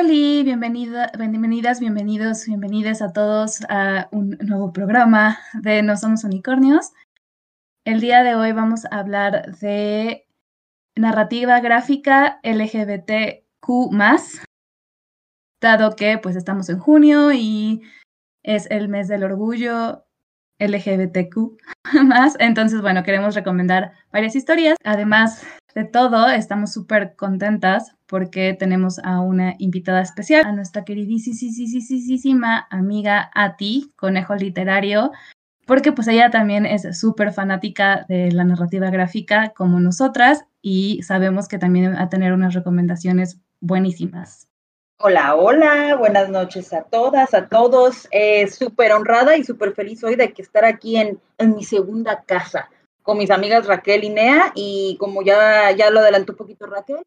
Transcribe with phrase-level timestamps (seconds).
[0.00, 6.92] Bienvenida, bienvenidas, bienvenidos, bienvenidas a todos a un nuevo programa de No Somos Unicornios.
[7.84, 10.28] El día de hoy vamos a hablar de
[10.94, 13.90] narrativa gráfica LGBTQ+,
[15.60, 17.82] dado que pues estamos en junio y
[18.44, 20.06] es el mes del orgullo
[20.60, 21.58] LGBTQ+,
[22.38, 24.76] entonces bueno, queremos recomendar varias historias.
[24.84, 32.66] Además de todo, estamos súper contentas porque tenemos a una invitada especial, a nuestra queridísima
[32.70, 35.12] amiga Ati, Conejo Literario,
[35.66, 41.46] porque pues ella también es súper fanática de la narrativa gráfica como nosotras y sabemos
[41.46, 44.48] que también va a tener unas recomendaciones buenísimas.
[45.00, 48.08] Hola, hola, buenas noches a todas, a todos.
[48.10, 52.68] Eh, súper honrada y súper feliz hoy de estar aquí en, en, mi segunda casa
[53.02, 56.98] con mis amigas Raquel y Nea y como ya, ya lo adelantó un poquito Raquel,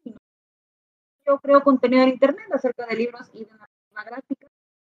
[1.26, 4.48] yo creo contenido en internet acerca de libros y de narrativa gráfica.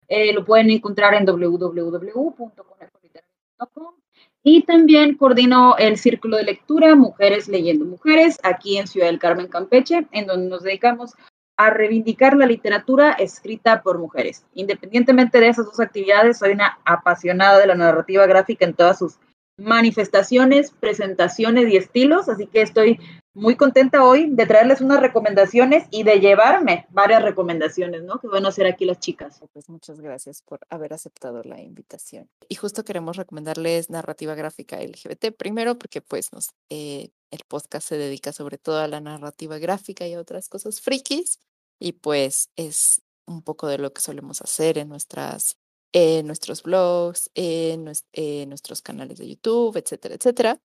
[0.07, 3.95] Eh, lo pueden encontrar en www.conejo.com
[4.43, 9.47] y también coordino el círculo de lectura Mujeres Leyendo Mujeres aquí en Ciudad del Carmen,
[9.47, 11.13] Campeche, en donde nos dedicamos
[11.57, 14.45] a reivindicar la literatura escrita por mujeres.
[14.53, 19.17] Independientemente de esas dos actividades, soy una apasionada de la narrativa gráfica en todas sus
[19.57, 22.99] manifestaciones, presentaciones y estilos, así que estoy
[23.37, 28.19] muy contenta hoy de traerles unas recomendaciones y de llevarme varias recomendaciones, ¿no?
[28.19, 29.39] Que van a hacer aquí las chicas.
[29.53, 32.29] Pues muchas gracias por haber aceptado la invitación.
[32.49, 37.97] Y justo queremos recomendarles narrativa gráfica LGBT, primero porque pues nos, eh, el podcast se
[37.97, 41.39] dedica sobre todo a la narrativa gráfica y a otras cosas frikis,
[41.79, 45.57] y pues es un poco de lo que solemos hacer en nuestras
[45.99, 47.85] en nuestros blogs, en,
[48.49, 50.61] nuestros canales de YouTube, etcétera, etcétera.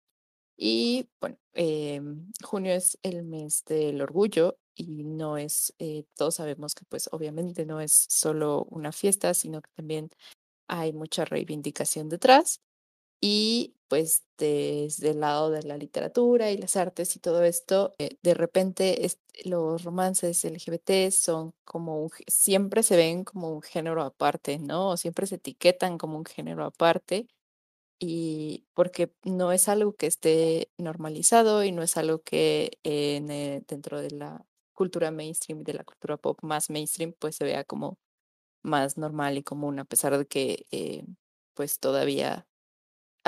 [0.56, 6.74] Y bueno, em, junio es el mes del orgullo y no es, eh, todos sabemos
[6.74, 10.10] que pues obviamente no es solo una fiesta, sino que también
[10.68, 12.60] hay mucha reivindicación detrás.
[13.20, 18.16] Y pues desde el lado de la literatura y las artes y todo esto, eh,
[18.22, 19.10] de repente
[19.44, 24.96] los romances LGBT son como un, siempre se ven como un género aparte, ¿no?
[24.96, 27.26] Siempre se etiquetan como un género aparte
[28.00, 33.62] y porque no es algo que esté normalizado y no es algo que en, eh,
[33.68, 37.64] dentro de la cultura mainstream y de la cultura pop más mainstream pues se vea
[37.64, 37.98] como
[38.64, 41.04] más normal y común a pesar de que eh,
[41.54, 42.47] pues todavía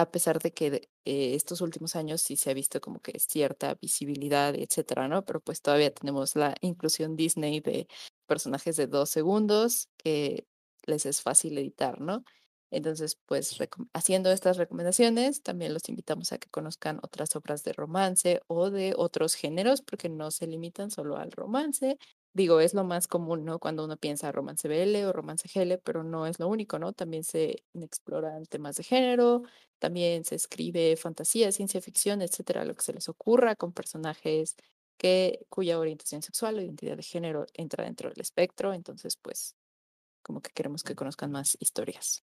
[0.00, 0.66] a pesar de que
[1.04, 5.24] eh, estos últimos años sí se ha visto como que cierta visibilidad, etcétera, ¿no?
[5.24, 7.88] Pero pues todavía tenemos la inclusión Disney de
[8.26, 10.46] personajes de dos segundos que
[10.86, 12.24] les es fácil editar, ¿no?
[12.72, 13.56] Entonces, pues
[13.94, 18.94] haciendo estas recomendaciones, también los invitamos a que conozcan otras obras de romance o de
[18.96, 21.98] otros géneros, porque no se limitan solo al romance.
[22.34, 23.58] Digo, es lo más común, ¿no?
[23.58, 26.92] Cuando uno piensa romance BL o romance GL, pero no es lo único, ¿no?
[26.92, 29.42] También se exploran temas de género,
[29.80, 34.54] también se escribe fantasía, ciencia ficción, etcétera, lo que se les ocurra con personajes
[34.96, 38.72] que, cuya orientación sexual o identidad de género entra dentro del espectro.
[38.74, 39.56] Entonces, pues,
[40.22, 42.22] como que queremos que conozcan más historias.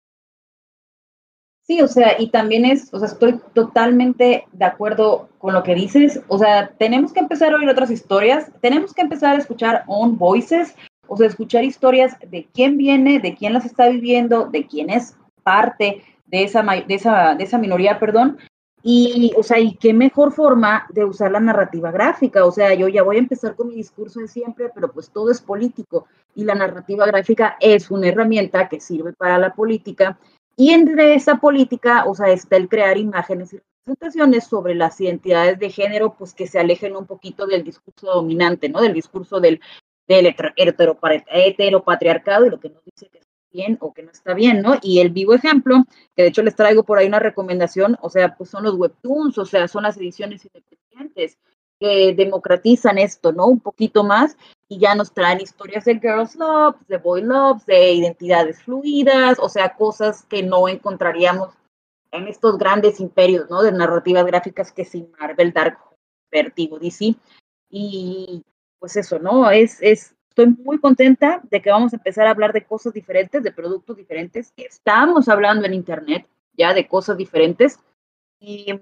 [1.73, 5.75] Sí, o sea, y también es, o sea, estoy totalmente de acuerdo con lo que
[5.75, 6.21] dices.
[6.29, 10.19] O sea, tenemos que empezar a oír otras historias, tenemos que empezar a escuchar own
[10.19, 10.75] voices,
[11.09, 15.17] o sea, escuchar historias de quién viene, de quién las está viviendo, de quién es
[15.45, 18.37] parte de esa, de esa, de esa minoría, perdón.
[18.83, 22.45] Y, o sea, y qué mejor forma de usar la narrativa gráfica.
[22.45, 25.31] O sea, yo ya voy a empezar con mi discurso de siempre, pero pues todo
[25.31, 26.05] es político
[26.35, 30.19] y la narrativa gráfica es una herramienta que sirve para la política
[30.57, 35.59] y entre esa política, o sea, está el crear imágenes y representaciones sobre las identidades
[35.59, 38.81] de género, pues que se alejen un poquito del discurso dominante, ¿no?
[38.81, 39.61] Del discurso del,
[40.07, 44.63] del heteropatriarcado y lo que nos dice que está bien o que no está bien,
[44.63, 44.79] ¿no?
[44.83, 45.85] Y el vivo ejemplo,
[46.15, 49.39] que de hecho les traigo por ahí una recomendación, o sea, pues son los webtoons,
[49.39, 51.39] o sea, son las ediciones independientes
[51.81, 53.47] que democratizan esto, ¿no?
[53.47, 54.37] Un poquito más
[54.73, 59.49] y ya nos traen historias de girls love, de boy love, de identidades fluidas, o
[59.49, 61.51] sea, cosas que no encontraríamos
[62.11, 63.63] en estos grandes imperios, ¿no?
[63.63, 65.79] De narrativas gráficas que sin Marvel, Dark,
[66.31, 67.15] Vertigo, DC.
[67.69, 68.43] Y
[68.79, 69.51] pues eso, ¿no?
[69.51, 73.43] Es, es Estoy muy contenta de que vamos a empezar a hablar de cosas diferentes,
[73.43, 74.55] de productos diferentes.
[74.57, 77.79] Estamos hablando en Internet ya de cosas diferentes
[78.41, 78.81] y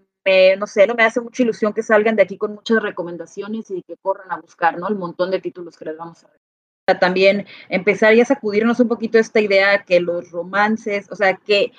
[0.58, 3.82] no sé, no me hace mucha ilusión que salgan de aquí con muchas recomendaciones y
[3.82, 4.88] que corran a buscar, ¿no?
[4.88, 6.40] El montón de títulos que les vamos a ver.
[6.98, 11.72] También empezar ya a sacudirnos un poquito esta idea que los romances, o sea, que,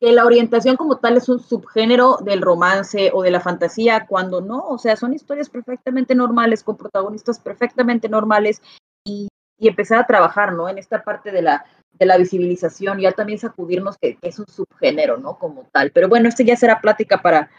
[0.00, 4.40] que la orientación como tal es un subgénero del romance o de la fantasía, cuando
[4.40, 8.62] no, o sea, son historias perfectamente normales, con protagonistas perfectamente normales
[9.04, 9.28] y,
[9.60, 10.68] empezar a trabajar, ¿no?
[10.68, 15.16] En esta parte de la, de la visibilización, ya también sacudirnos que, es un subgénero,
[15.16, 15.36] ¿no?
[15.36, 15.90] Como tal.
[15.90, 17.50] Pero bueno, esto ya será plática para,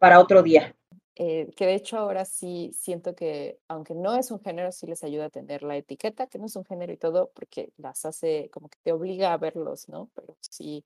[0.00, 0.74] para otro día.
[1.14, 5.04] Eh, que de hecho ahora sí siento que, aunque no es un género, sí les
[5.04, 8.48] ayuda a tener la etiqueta, que no es un género y todo, porque las hace
[8.50, 10.10] como que te obliga a verlos, ¿no?
[10.14, 10.82] Pero sí,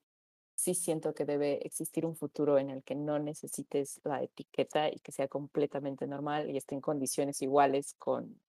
[0.56, 4.98] sí siento que debe existir un futuro en el que no necesites la etiqueta y
[4.98, 8.40] que sea completamente normal y esté en condiciones iguales con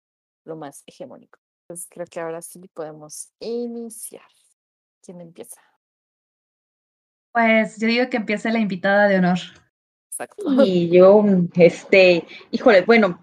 [0.43, 1.39] lo más hegemónico.
[1.67, 4.25] Pues creo que ahora sí podemos iniciar.
[5.03, 5.61] ¿Quién empieza?
[7.31, 9.37] Pues yo digo que empiece la invitada de honor.
[10.65, 11.23] Y yo,
[11.55, 13.19] este, híjole, bueno,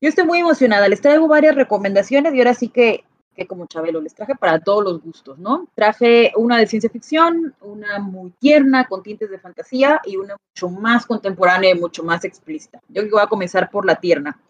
[0.00, 0.88] yo estoy muy emocionada.
[0.88, 3.04] Les traigo varias recomendaciones y ahora sí que,
[3.34, 5.68] que como Chabelo, les traje para todos los gustos, ¿no?
[5.74, 10.68] Traje una de ciencia ficción, una muy tierna, con tintes de fantasía y una mucho
[10.68, 12.80] más contemporánea y mucho más explícita.
[12.88, 14.40] Yo voy a comenzar por la tierna.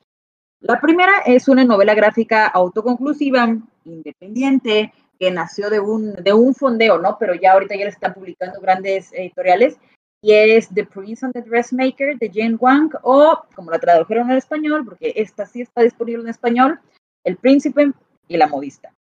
[0.61, 3.57] La primera es una novela gráfica autoconclusiva,
[3.87, 7.17] independiente, que nació de un, de un fondeo, ¿no?
[7.19, 9.79] Pero ya ahorita ya le están publicando grandes editoriales,
[10.23, 14.39] y es The Prince and the Dressmaker de Jane Wang, o como la tradujeron al
[14.39, 16.81] español, porque esta sí está disponible en español,
[17.25, 17.93] El Príncipe
[18.29, 18.93] y la Modista.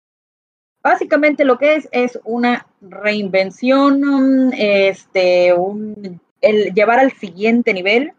[0.82, 8.14] Básicamente lo que es es una reinvención, este, un, el llevar al siguiente nivel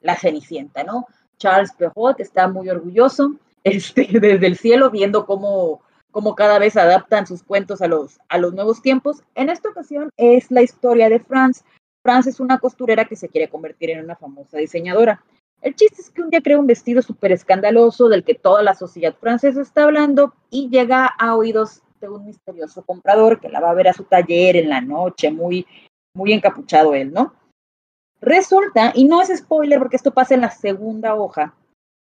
[0.00, 1.06] la Cenicienta, ¿no?
[1.38, 3.34] Charles Perrault está muy orgulloso
[3.64, 5.80] este, desde el cielo viendo cómo,
[6.12, 9.22] cómo cada vez adaptan sus cuentos a los, a los nuevos tiempos.
[9.34, 11.64] En esta ocasión es la historia de Franz.
[12.04, 15.24] Franz es una costurera que se quiere convertir en una famosa diseñadora.
[15.62, 18.74] El chiste es que un día crea un vestido súper escandaloso del que toda la
[18.74, 23.70] sociedad francesa está hablando y llega a oídos de un misterioso comprador que la va
[23.70, 25.66] a ver a su taller en la noche, muy,
[26.14, 27.32] muy encapuchado él, ¿no?
[28.20, 31.54] Resulta, y no es spoiler porque esto pasa en la segunda hoja,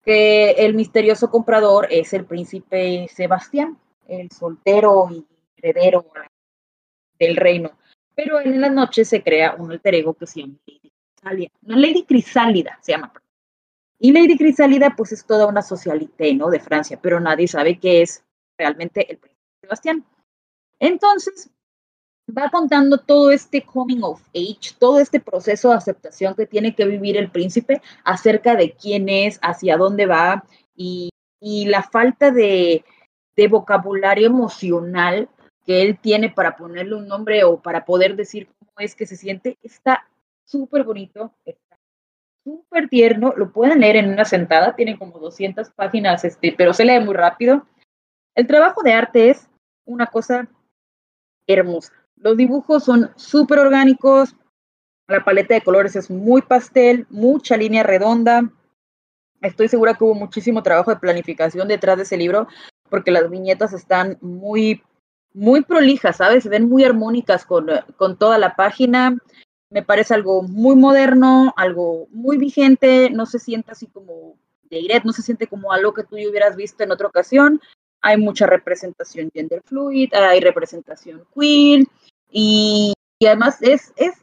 [0.02, 3.78] que el misterioso comprador es el príncipe Sebastián,
[4.08, 5.24] el soltero y
[5.56, 6.04] heredero
[7.20, 7.70] del reino.
[8.14, 11.50] Pero en la noche se crea un alter ego que se llama Lady Crisálida.
[11.62, 13.12] Lady Crisálida se llama.
[13.98, 16.50] Y Lady Crisálida pues es toda una socialité, ¿no?
[16.50, 18.24] De Francia, pero nadie sabe qué es
[18.58, 20.04] realmente el príncipe Sebastián.
[20.80, 21.50] Entonces,
[22.36, 26.84] va contando todo este coming of age, todo este proceso de aceptación que tiene que
[26.84, 30.44] vivir el príncipe acerca de quién es, hacia dónde va
[30.74, 31.10] y,
[31.40, 32.84] la falta de,
[33.50, 35.28] vocabulario emocional
[35.64, 39.16] que él tiene para ponerle un nombre o para poder decir cómo es que se
[39.16, 40.06] siente, está
[40.44, 41.78] súper bonito, está
[42.44, 46.84] súper tierno, lo pueden leer en una sentada, tiene como 200 páginas, este, pero se
[46.84, 47.66] lee muy rápido.
[48.34, 49.48] El trabajo de arte es
[49.84, 50.48] una cosa
[51.46, 51.92] hermosa.
[52.16, 54.34] Los dibujos son súper orgánicos,
[55.08, 58.50] la paleta de colores es muy pastel, mucha línea redonda.
[59.40, 62.46] Estoy segura que hubo muchísimo trabajo de planificación detrás de ese libro,
[62.88, 64.82] porque las viñetas están muy,
[65.34, 66.44] muy prolijas, ¿sabes?
[66.44, 69.16] Se ven muy armónicas con, con toda la página.
[69.70, 74.36] Me parece algo muy moderno, algo muy vigente, no se siente así como
[74.68, 77.60] de Iret, no se siente como algo que tú hubieras visto en otra ocasión.
[78.00, 81.86] Hay mucha representación gender fluid, hay representación queer,
[82.32, 84.14] y, además es, es,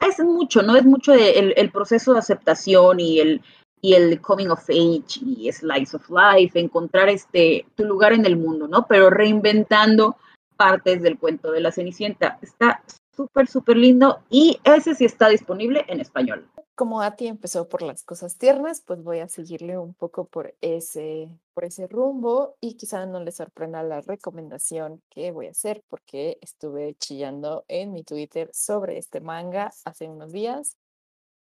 [0.00, 0.76] es mucho, ¿no?
[0.76, 3.42] Es mucho el, el, proceso de aceptación y el,
[3.80, 8.36] y el coming of age y slice of life, encontrar este, tu lugar en el
[8.36, 8.86] mundo, ¿no?
[8.86, 10.16] Pero reinventando
[10.56, 12.38] partes del cuento de la Cenicienta.
[12.42, 12.82] Está
[13.14, 18.04] súper, súper lindo y ese sí está disponible en español como Ati empezó por las
[18.04, 23.06] cosas tiernas, pues voy a seguirle un poco por ese, por ese rumbo y quizá
[23.06, 28.50] no le sorprenda la recomendación que voy a hacer porque estuve chillando en mi Twitter
[28.52, 30.76] sobre este manga hace unos días.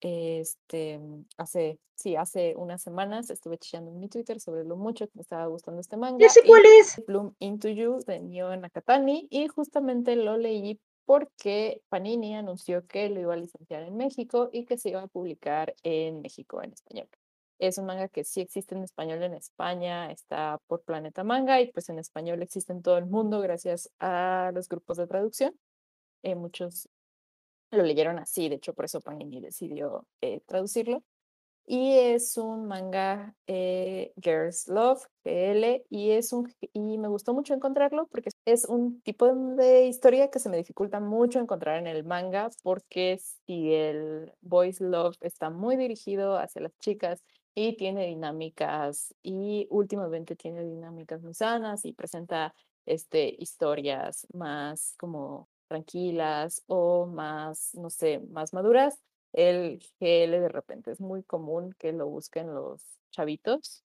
[0.05, 0.99] Este,
[1.37, 5.21] hace, sí, hace unas semanas estuve chillando en mi Twitter sobre lo mucho que me
[5.21, 6.17] estaba gustando este manga.
[6.19, 7.01] Ya sé cuál es.
[7.07, 13.21] Bloom Into You de Nio Nakatani y justamente lo leí porque Panini anunció que lo
[13.21, 17.07] iba a licenciar en México y que se iba a publicar en México en español.
[17.57, 21.71] Es un manga que sí existe en español en España, está por Planeta Manga y
[21.71, 25.57] pues en español existe en todo el mundo gracias a los grupos de traducción.
[26.23, 26.89] Eh, muchos
[27.73, 31.03] lo leyeron así, de hecho por eso Panini decidió eh, traducirlo.
[31.65, 37.53] y es un manga eh, Girls Love GL y es un y me gustó mucho
[37.53, 42.03] encontrarlo porque es un tipo de historia que se me dificulta mucho encontrar en el
[42.03, 47.23] manga porque si el Boys Love está muy dirigido hacia las chicas
[47.55, 52.53] y tiene dinámicas y últimamente tiene dinámicas muy sanas y presenta
[52.85, 59.01] este historias más como tranquilas o más no sé, más maduras
[59.33, 63.83] el GL de repente es muy común que lo busquen los chavitos,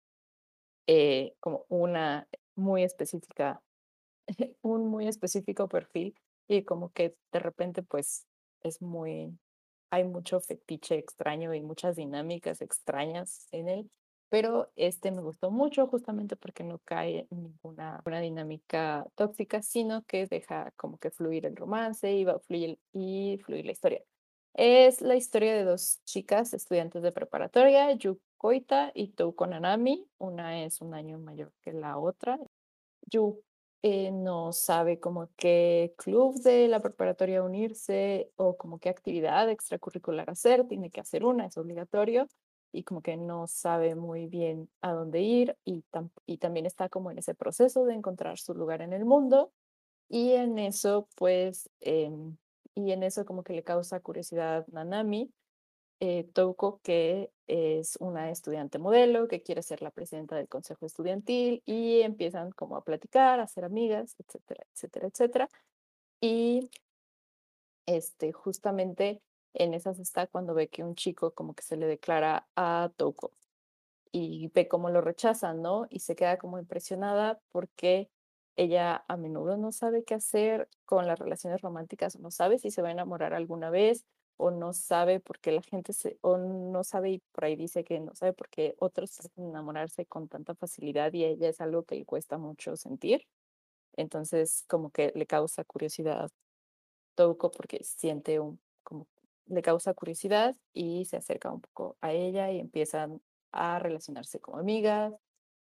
[0.86, 3.62] eh, como una muy específica,
[4.62, 6.14] un muy específico perfil
[6.48, 8.26] y como que de repente pues
[8.62, 9.38] es muy,
[9.90, 13.90] hay mucho fetiche extraño y muchas dinámicas extrañas en él,
[14.28, 20.04] pero este me gustó mucho justamente porque no cae en ninguna una dinámica tóxica, sino
[20.04, 24.02] que deja como que fluir el romance y va fluir, y fluir la historia.
[24.54, 30.06] Es la historia de dos chicas estudiantes de preparatoria, Yu Koita y Touko Nanami.
[30.18, 32.38] Una es un año mayor que la otra.
[33.06, 33.42] Yu
[33.82, 40.28] eh, no sabe como qué club de la preparatoria unirse o como qué actividad extracurricular
[40.30, 40.66] hacer.
[40.66, 42.26] Tiene que hacer una, es obligatorio.
[42.72, 45.84] Y como que no sabe muy bien a dónde ir y,
[46.26, 49.52] y también está como en ese proceso de encontrar su lugar en el mundo.
[50.08, 52.36] Y en eso, pues, em,
[52.74, 55.30] y en eso como que le causa curiosidad Nanami,
[56.00, 56.28] eh,
[56.82, 62.52] que es una estudiante modelo, que quiere ser la presidenta del consejo estudiantil y empiezan
[62.52, 65.48] como a platicar, a ser amigas, etcétera, etcétera, etcétera.
[66.20, 66.70] Y
[67.86, 69.22] este, justamente
[69.58, 73.32] en esas está cuando ve que un chico como que se le declara a Touko
[74.12, 75.86] y ve cómo lo rechazan, ¿no?
[75.90, 78.10] Y se queda como impresionada porque
[78.56, 82.82] ella a menudo no sabe qué hacer con las relaciones románticas, no sabe si se
[82.82, 86.84] va a enamorar alguna vez o no sabe por qué la gente se, o no
[86.84, 90.54] sabe y por ahí dice que no sabe por qué otros pueden enamorarse con tanta
[90.54, 93.26] facilidad y ella es algo que le cuesta mucho sentir.
[93.96, 96.30] Entonces como que le causa curiosidad
[97.16, 98.60] Touko porque siente un,
[99.48, 103.20] le causa curiosidad y se acerca un poco a ella y empiezan
[103.52, 105.14] a relacionarse como amigas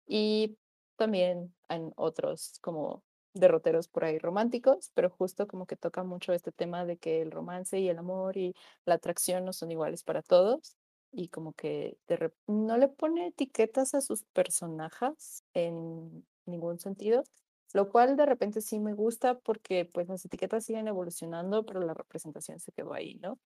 [0.07, 0.57] y
[0.97, 3.03] también en otros como
[3.35, 7.31] derroteros por ahí románticos, pero justo como que toca mucho este tema de que el
[7.31, 8.55] romance y el amor y
[8.87, 10.77] la atracción no son iguales para todos
[11.13, 11.99] y como que
[12.47, 17.25] no le pone etiquetas a sus personajes en ningún sentido,
[17.73, 21.95] lo cual de repente sí me gusta porque pues las etiquetas siguen evolucionando, pero la
[21.95, 23.39] representación se quedó ahí, ¿no?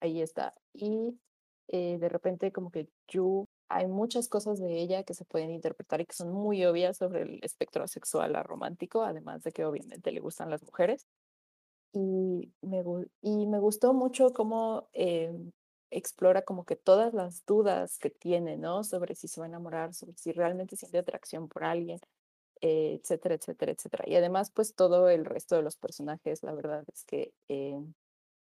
[0.00, 0.54] Ahí está.
[0.72, 1.18] Y
[1.68, 6.00] eh, de repente como que Yu hay muchas cosas de ella que se pueden interpretar
[6.00, 10.10] y que son muy obvias sobre el espectro sexual a romántico, además de que obviamente
[10.10, 11.06] le gustan las mujeres.
[11.92, 12.84] Y me,
[13.22, 15.32] y me gustó mucho cómo eh,
[15.90, 18.84] explora como que todas las dudas que tiene, ¿no?
[18.84, 22.00] Sobre si se va a enamorar, sobre si realmente siente atracción por alguien,
[22.60, 24.04] eh, etcétera, etcétera, etcétera.
[24.08, 27.78] Y además, pues todo el resto de los personajes, la verdad es que eh,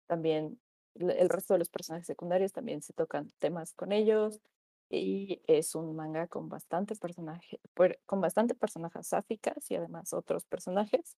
[0.08, 0.60] también
[1.00, 4.42] el resto de los personajes secundarios también se tocan temas con ellos
[4.90, 7.60] y es un manga con bastante personaje,
[8.06, 11.18] con bastante personajes sáficas y además otros personajes.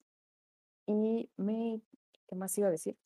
[0.88, 1.82] Y me,
[2.28, 2.98] ¿qué más iba a decir?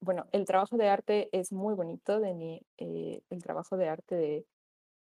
[0.00, 4.46] Bueno, el trabajo de arte es muy bonito, de, eh, el trabajo de arte de,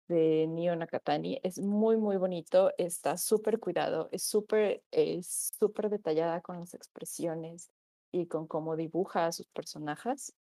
[0.10, 6.42] de Nio Nakatani es muy, muy bonito, está súper cuidado, es súper es súper detallada
[6.42, 7.70] con las expresiones
[8.12, 10.34] y con cómo dibuja a sus personajes.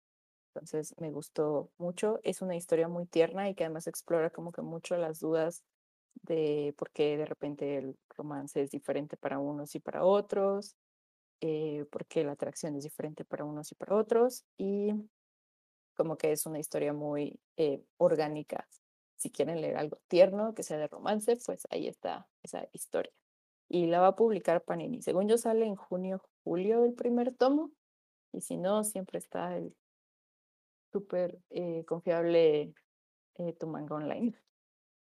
[0.59, 2.19] Entonces me gustó mucho.
[2.23, 5.63] Es una historia muy tierna y que además explora como que mucho las dudas
[6.23, 10.75] de por qué de repente el romance es diferente para unos y para otros,
[11.39, 14.93] eh, por qué la atracción es diferente para unos y para otros y
[15.95, 18.67] como que es una historia muy eh, orgánica.
[19.15, 23.11] Si quieren leer algo tierno que sea de romance, pues ahí está esa historia.
[23.69, 25.01] Y la va a publicar Panini.
[25.01, 27.71] Según yo sale en junio, julio el primer tomo.
[28.33, 29.75] Y si no, siempre está el
[30.91, 32.73] súper eh, confiable
[33.37, 34.33] eh, tu manga online.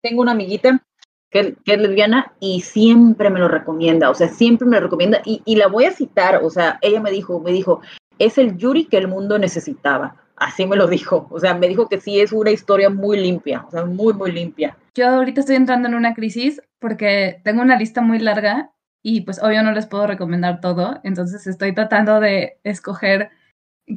[0.02, 0.86] Tengo una amiguita
[1.30, 5.22] que, que, es lesbiana y siempre me lo recomienda, o sea, siempre me lo recomienda
[5.26, 7.82] y, y, la voy a citar, o sea, ella me dijo, me dijo,
[8.18, 11.88] es el Yuri que el mundo necesitaba, así me lo dijo, o sea, me dijo
[11.88, 14.78] que sí es una historia muy limpia, o sea, muy, muy limpia.
[14.96, 18.72] Yo ahorita estoy entrando en una crisis porque tengo una lista muy larga
[19.04, 23.30] y pues obvio no les puedo recomendar todo, entonces estoy tratando de escoger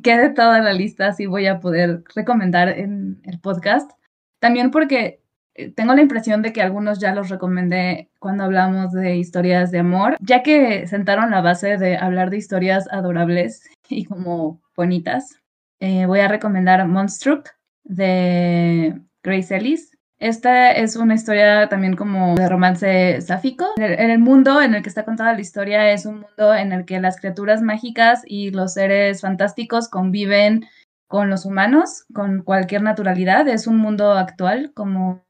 [0.01, 3.91] qué de toda la lista sí voy a poder recomendar en el podcast.
[4.39, 5.23] También porque
[5.55, 9.81] eh, tengo la impresión de que algunos ya los recomendé cuando hablamos de historias de
[9.81, 15.39] amor, ya que sentaron la base de hablar de historias adorables y como bonitas.
[15.81, 17.47] Eh, voy a recomendar Monstrup
[17.85, 19.92] de Grace Ellis.
[20.23, 23.67] Esta es una historia también como de romance sáfico.
[23.77, 26.85] En el mundo en el que está contada la historia es un mundo en el
[26.85, 30.65] que las criaturas mágicas y los seres fantásticos conviven
[31.09, 33.49] con los humanos, con cualquier naturalidad.
[33.49, 35.25] Es un mundo actual, como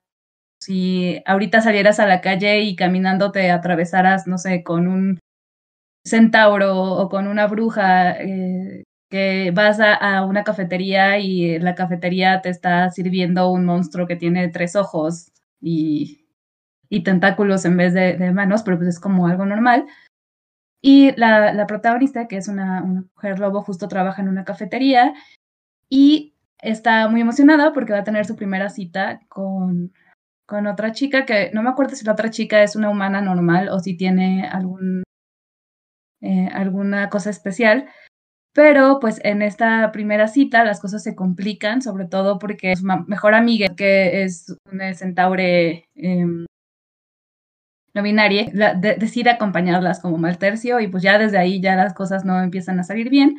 [0.61, 5.21] si ahorita salieras a la calle y caminando te atravesaras, no sé, con un
[6.07, 12.49] centauro o con una bruja eh, que vas a, una cafetería y la cafetería te
[12.49, 16.19] está sirviendo un monstruo que tiene tres ojos y,
[17.05, 19.87] tentáculos en vez de, manos, pero pues es como algo normal.
[20.81, 25.13] Y la, protagonista, que es una, mujer lobo, justo trabaja en una cafetería
[25.91, 29.93] y está muy emocionada porque va a tener su primera cita con,
[30.47, 33.69] con otra chica que no me acuerdo si la otra chica es una humana normal
[33.69, 35.03] o si tiene algún,
[36.23, 37.89] eh, alguna cosa especial,
[38.53, 43.35] pero pues en esta primera cita las cosas se complican, sobre todo porque su mejor
[43.35, 46.27] amiga, que es una centaure eh,
[47.95, 48.47] no binaria,
[48.99, 52.81] decide acompañarlas como mal tercio y pues ya desde ahí ya las cosas no empiezan
[52.81, 53.37] a salir bien.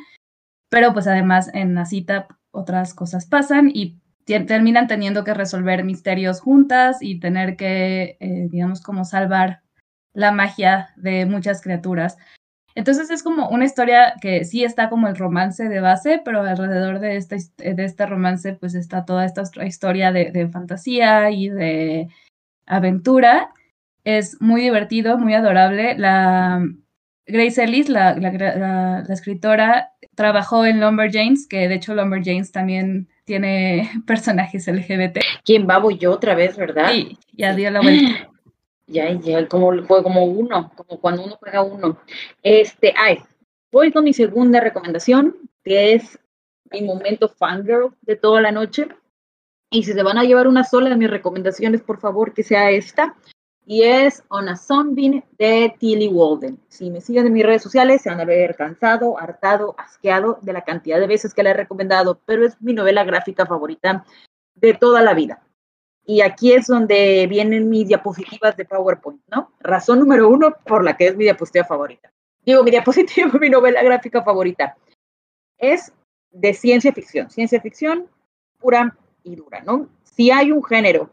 [0.70, 6.40] Pero pues además en la cita otras cosas pasan y terminan teniendo que resolver misterios
[6.40, 9.62] juntas y tener que, eh, digamos, como salvar
[10.14, 12.18] la magia de muchas criaturas.
[12.76, 17.00] Entonces es como una historia que sí está como el romance de base, pero alrededor
[17.00, 22.08] de este, de este romance pues está toda esta historia de, fantasía y de
[22.66, 23.50] aventura.
[24.04, 25.96] Es muy divertido, muy adorable.
[25.98, 26.66] La
[27.28, 34.68] Grace Ellis, la, la, escritora, trabajó en Lumberjanes, que de hecho Lumberjanes también tiene personajes
[34.68, 35.20] LGBT.
[35.46, 35.68] ¿Quién?
[35.68, 36.90] Voy yo otra vez, ¿verdad?
[36.92, 38.30] Sí, ya dio la vuelta.
[38.88, 42.00] Ya, ya, como como uno, como cuando uno juega uno.
[42.42, 43.20] Este, ay,
[43.72, 46.20] voy con mi segunda recomendación, que es
[46.70, 48.88] mi momento fangirl de toda la noche.
[49.72, 52.72] Y si se van a llevar una sola de mis recomendaciones, por favor, que sea
[52.72, 53.16] esta.
[53.66, 56.60] Y es On a Sunbeam de Tilly Walden.
[56.68, 60.52] Si me siguen en mis redes sociales, se van a ver cansado, hartado, asqueado de
[60.52, 64.06] la cantidad de veces que la he recomendado, pero es mi novela gráfica favorita
[64.56, 65.42] de toda la vida.
[66.06, 69.52] Y aquí es donde vienen mis diapositivas de PowerPoint, ¿no?
[69.60, 72.12] Razón número uno por la que es mi diapositiva favorita.
[72.46, 74.76] Digo, mi diapositiva, mi novela gráfica favorita.
[75.58, 75.94] Es
[76.32, 78.08] de ciencia ficción, ciencia ficción
[78.60, 79.88] pura y dura, ¿no?
[80.04, 81.10] Si hay un género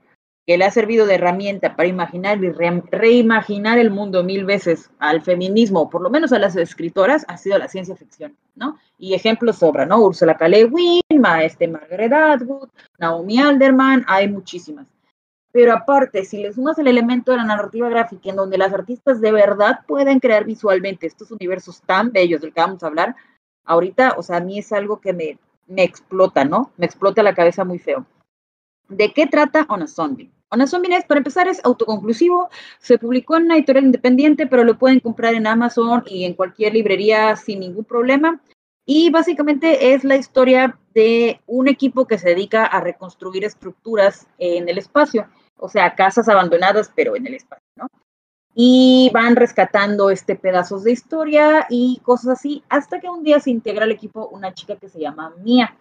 [0.50, 5.22] que le ha servido de herramienta para imaginar y reimaginar el mundo mil veces al
[5.22, 8.76] feminismo, por lo menos a las escritoras, ha sido la ciencia ficción, ¿no?
[8.98, 10.00] Y ejemplos sobra, ¿no?
[10.00, 10.48] Ursula K.
[10.48, 14.88] Le Guin, este Margaret Atwood, Naomi Alderman, hay muchísimas.
[15.52, 19.20] Pero aparte, si le sumas el elemento de la narrativa gráfica en donde las artistas
[19.20, 23.14] de verdad pueden crear visualmente estos universos tan bellos del que vamos a hablar,
[23.66, 26.72] ahorita, o sea, a mí es algo que me, me explota, ¿no?
[26.76, 28.04] Me explota la cabeza muy feo.
[28.88, 30.32] ¿De qué trata On a Zombie?
[30.52, 32.50] On a Zombie es, para empezar, es autoconclusivo.
[32.80, 36.74] Se publicó en una editorial independiente, pero lo pueden comprar en Amazon y en cualquier
[36.74, 38.40] librería sin ningún problema.
[38.84, 44.68] Y básicamente es la historia de un equipo que se dedica a reconstruir estructuras en
[44.68, 47.86] el espacio, o sea, casas abandonadas, pero en el espacio, ¿no?
[48.52, 53.50] Y van rescatando este pedazos de historia y cosas así, hasta que un día se
[53.50, 55.76] integra al equipo una chica que se llama Mia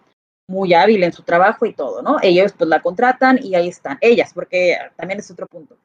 [0.50, 2.16] muy hábil en su trabajo y todo, ¿no?
[2.20, 5.76] Ellos pues la contratan y ahí están, ellas, porque también es otro punto.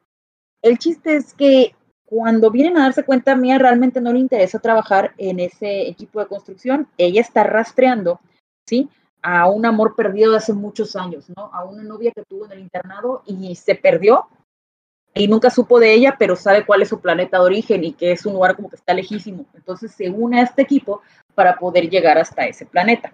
[0.60, 1.72] El chiste es que
[2.04, 6.26] cuando vienen a darse cuenta, Mía realmente no le interesa trabajar en ese equipo de
[6.26, 8.20] construcción, ella está rastreando,
[8.66, 8.88] ¿sí?
[9.22, 11.48] A un amor perdido de hace muchos años, ¿no?
[11.52, 14.26] A una novia que tuvo en el internado y se perdió
[15.14, 18.10] y nunca supo de ella, pero sabe cuál es su planeta de origen y que
[18.10, 19.46] es un lugar como que está lejísimo.
[19.54, 21.02] Entonces se une a este equipo
[21.36, 23.12] para poder llegar hasta ese planeta.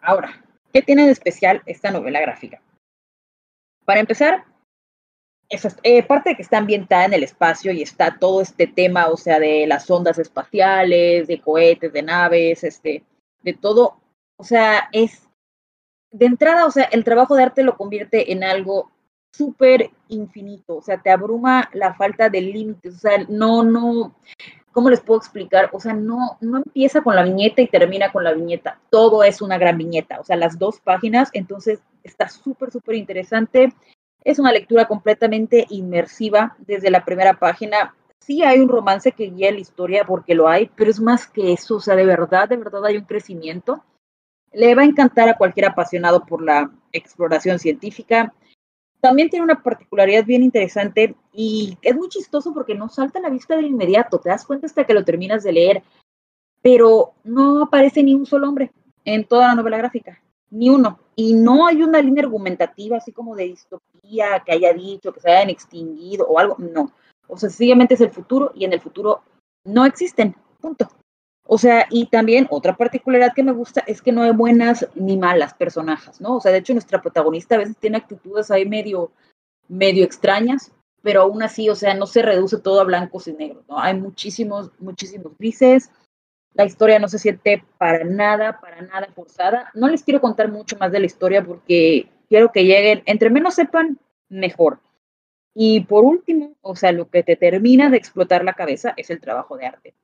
[0.00, 0.32] Ahora,
[0.72, 2.62] ¿Qué tiene de especial esta novela gráfica?
[3.84, 4.44] Para empezar,
[5.82, 9.16] eh, parte de que está ambientada en el espacio y está todo este tema, o
[9.16, 13.04] sea, de las ondas espaciales, de cohetes, de naves, este,
[13.42, 14.00] de todo,
[14.36, 15.28] o sea, es
[16.12, 18.92] de entrada, o sea, el trabajo de arte lo convierte en algo
[19.32, 24.14] súper infinito, o sea, te abruma la falta de límites, o sea, no, no,
[24.72, 25.70] ¿cómo les puedo explicar?
[25.72, 28.78] O sea, no, no empieza con la viñeta y termina con la viñeta.
[28.90, 33.74] Todo es una gran viñeta, o sea, las dos páginas, entonces está súper, súper interesante.
[34.24, 37.94] Es una lectura completamente inmersiva desde la primera página.
[38.20, 41.52] Sí hay un romance que guía la historia porque lo hay, pero es más que
[41.52, 43.82] eso, o sea, de verdad, de verdad hay un crecimiento.
[44.52, 48.34] Le va a encantar a cualquier apasionado por la exploración científica.
[49.00, 53.30] También tiene una particularidad bien interesante y es muy chistoso porque no salta a la
[53.30, 55.82] vista de inmediato, te das cuenta hasta que lo terminas de leer,
[56.62, 58.70] pero no aparece ni un solo hombre
[59.04, 60.20] en toda la novela gráfica.
[60.50, 60.98] ni uno.
[61.14, 65.30] Y no hay una línea argumentativa así como de distopía que haya dicho que se
[65.30, 66.92] hayan extinguido o algo, no.
[67.28, 69.22] O sea, sencillamente es el futuro y en el futuro
[69.64, 70.88] no existen, punto.
[71.52, 75.16] O sea, y también otra particularidad que me gusta es que no hay buenas ni
[75.16, 76.36] malas personajes, ¿no?
[76.36, 79.10] O sea, de hecho nuestra protagonista a veces tiene actitudes ahí medio,
[79.66, 80.70] medio extrañas,
[81.02, 83.80] pero aún así, o sea, no se reduce todo a blancos y negros, ¿no?
[83.80, 85.90] Hay muchísimos, muchísimos grises.
[86.54, 89.72] La historia no se siente para nada, para nada forzada.
[89.74, 93.54] No les quiero contar mucho más de la historia porque quiero que lleguen, entre menos
[93.54, 94.78] sepan, mejor.
[95.52, 99.20] Y por último, o sea, lo que te termina de explotar la cabeza es el
[99.20, 99.94] trabajo de arte.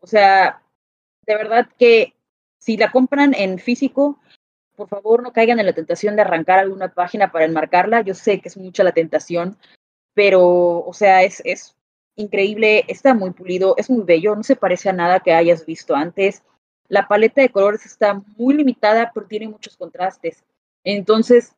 [0.00, 0.62] O sea,
[1.26, 2.14] de verdad que
[2.58, 4.18] si la compran en físico,
[4.76, 8.02] por favor no caigan en la tentación de arrancar alguna página para enmarcarla.
[8.02, 9.56] Yo sé que es mucha la tentación,
[10.14, 11.76] pero, o sea, es, es
[12.16, 15.94] increíble, está muy pulido, es muy bello, no se parece a nada que hayas visto
[15.94, 16.42] antes.
[16.88, 20.44] La paleta de colores está muy limitada, pero tiene muchos contrastes.
[20.84, 21.54] Entonces,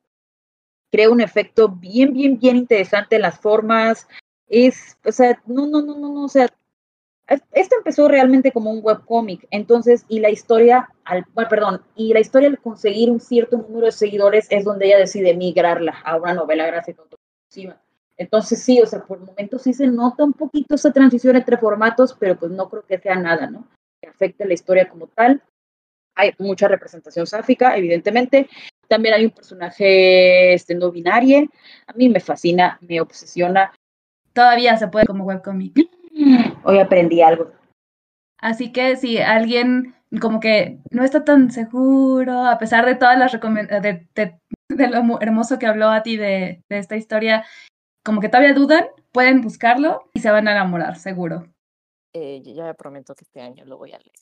[0.90, 4.06] crea un efecto bien, bien, bien interesante en las formas.
[4.48, 6.48] Es, o sea, no, no, no, no, no, o sea,
[7.26, 12.48] esto empezó realmente como un webcómic, entonces, y la historia, al, perdón, y la historia
[12.48, 16.66] al conseguir un cierto número de seguidores es donde ella decide migrarla a una novela
[16.66, 17.80] gráfica autoconclusiva.
[18.16, 22.14] Entonces sí, o sea, por momentos sí se nota un poquito esa transición entre formatos,
[22.18, 23.66] pero pues no creo que sea nada, ¿no?
[24.00, 25.42] Que afecte la historia como tal.
[26.14, 28.48] Hay mucha representación sáfica, evidentemente.
[28.86, 31.48] También hay un personaje este, no binario.
[31.88, 33.72] A mí me fascina, me obsesiona.
[34.32, 35.74] Todavía se puede como webcomic.
[36.64, 37.50] Hoy aprendí algo.
[38.38, 43.32] Así que si alguien como que no está tan seguro, a pesar de todas las
[43.32, 47.44] recomendaciones, de, lo hermoso que habló a ti de, de esta historia,
[48.04, 51.46] como que todavía dudan, pueden buscarlo y se van a enamorar, seguro.
[52.12, 54.12] Eh, yo ya prometo que este año lo voy a leer.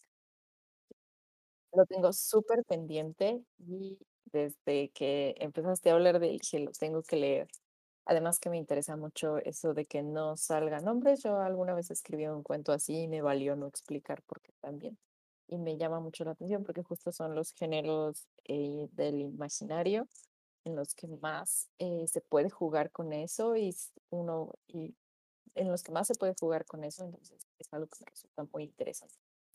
[1.74, 3.98] Lo tengo súper pendiente y
[4.32, 7.48] desde que empezaste a hablar de él, que lo tengo que leer.
[8.04, 11.22] Además que me interesa mucho eso de que no salgan nombres.
[11.22, 14.98] Yo alguna vez escribí un cuento así y me valió no explicar por qué también.
[15.48, 20.08] Y me llama mucho la atención porque justo son los géneros eh, del imaginario
[20.64, 23.74] en los que más eh, se puede jugar con eso y
[24.10, 24.94] uno y
[25.54, 28.44] en los que más se puede jugar con eso, entonces es algo que me resulta
[28.52, 29.14] muy interesante.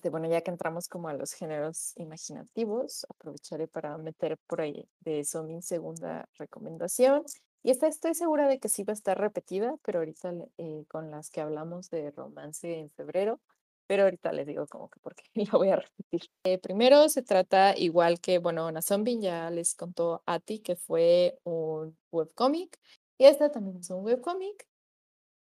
[0.10, 5.20] Bueno, ya que entramos como a los géneros imaginativos, aprovecharé para meter por ahí de
[5.20, 7.24] eso mi segunda recomendación.
[7.64, 11.12] Y esta estoy segura de que sí va a estar repetida, pero ahorita eh, con
[11.12, 13.42] las que hablamos de romance en febrero,
[13.88, 16.30] pero ahorita les digo como que porque lo voy a repetir.
[16.44, 21.40] Eh, primero se trata igual que, bueno, Zombie ya les contó a ti que fue
[21.44, 22.80] un webcomic
[23.18, 24.68] y esta también es un webcomic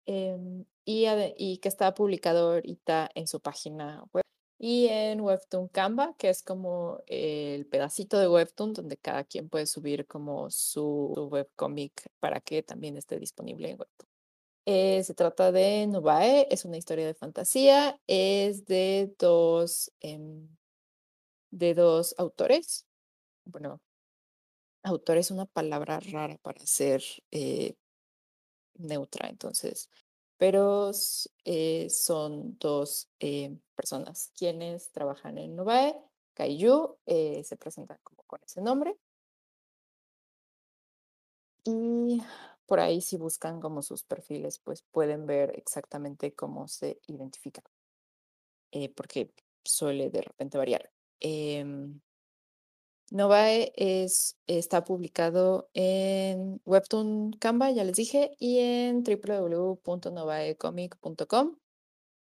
[0.05, 1.05] em, y,
[1.37, 4.22] y que está publicado ahorita en su página web
[4.65, 9.65] y en Webtoon Canva, que es como el pedacito de Webtoon donde cada quien puede
[9.65, 14.09] subir como su, webcomic para que también esté disponible en Webtoon.
[14.65, 20.47] Eh, se trata de Novae, es una historia de fantasía, es de dos, em,
[21.51, 22.85] de dos autores.
[23.43, 23.81] Bueno,
[24.83, 27.75] autor es una palabra rara para ser eh,
[28.75, 29.89] neutra, entonces,
[30.43, 30.91] pero
[31.45, 33.09] eh, son dos
[33.75, 35.95] personas quienes trabajan en Novae.
[36.33, 38.97] Kaiju se presenta como con ese nombre.
[41.63, 42.21] Y
[42.65, 47.63] por ahí si buscan como sus perfiles, pues pueden ver exactamente cómo se identifican,
[48.71, 49.31] eh, porque
[49.63, 50.91] suele de repente variar.
[53.13, 61.55] Novae es, está publicado en Webtoon Canva, ya les dije, y en www.novaecomic.com.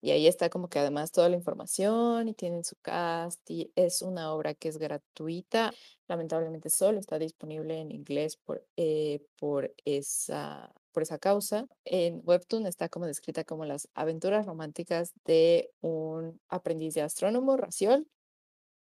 [0.01, 4.01] Y ahí está como que además toda la información y tienen su cast y es
[4.01, 5.71] una obra que es gratuita.
[6.07, 11.67] Lamentablemente solo está disponible en inglés por, eh, por, esa, por esa causa.
[11.85, 18.07] En Webtoon está como descrita como las aventuras románticas de un aprendiz de astrónomo, Raciol,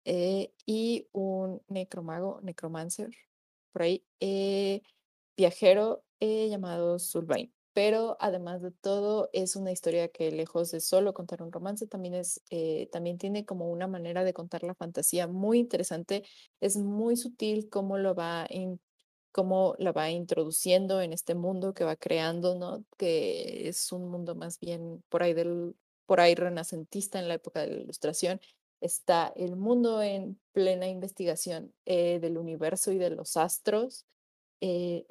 [0.06, 3.12] eh, y un necromago, necromancer,
[3.72, 4.82] por ahí, eh,
[5.38, 11.44] viajero llamado Sulvain pero además de todo es una historia que lejos de solo contar
[11.44, 15.60] un romance, también, es, eh, también tiene como una manera de contar la fantasía muy
[15.60, 16.24] interesante,
[16.62, 18.48] es muy sutil cómo lo va,
[19.34, 22.86] cómo la va introduciendo en este mundo que va creando, ¿no?
[22.98, 27.60] que es un mundo más bien por ahí, del, por ahí renacentista en la época
[27.60, 28.39] de la ilustración.
[28.86, 34.06] Está el mundo en plena investigación eh, del universo y de los astros.
[34.62, 35.08] Eh,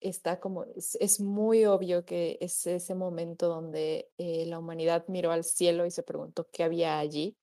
[0.00, 5.44] está como, es, muy obvio que es ese momento donde eh, la humanidad miró al
[5.44, 7.36] cielo y se preguntó qué había allí.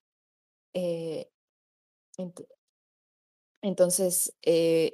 [3.62, 4.36] Entonces,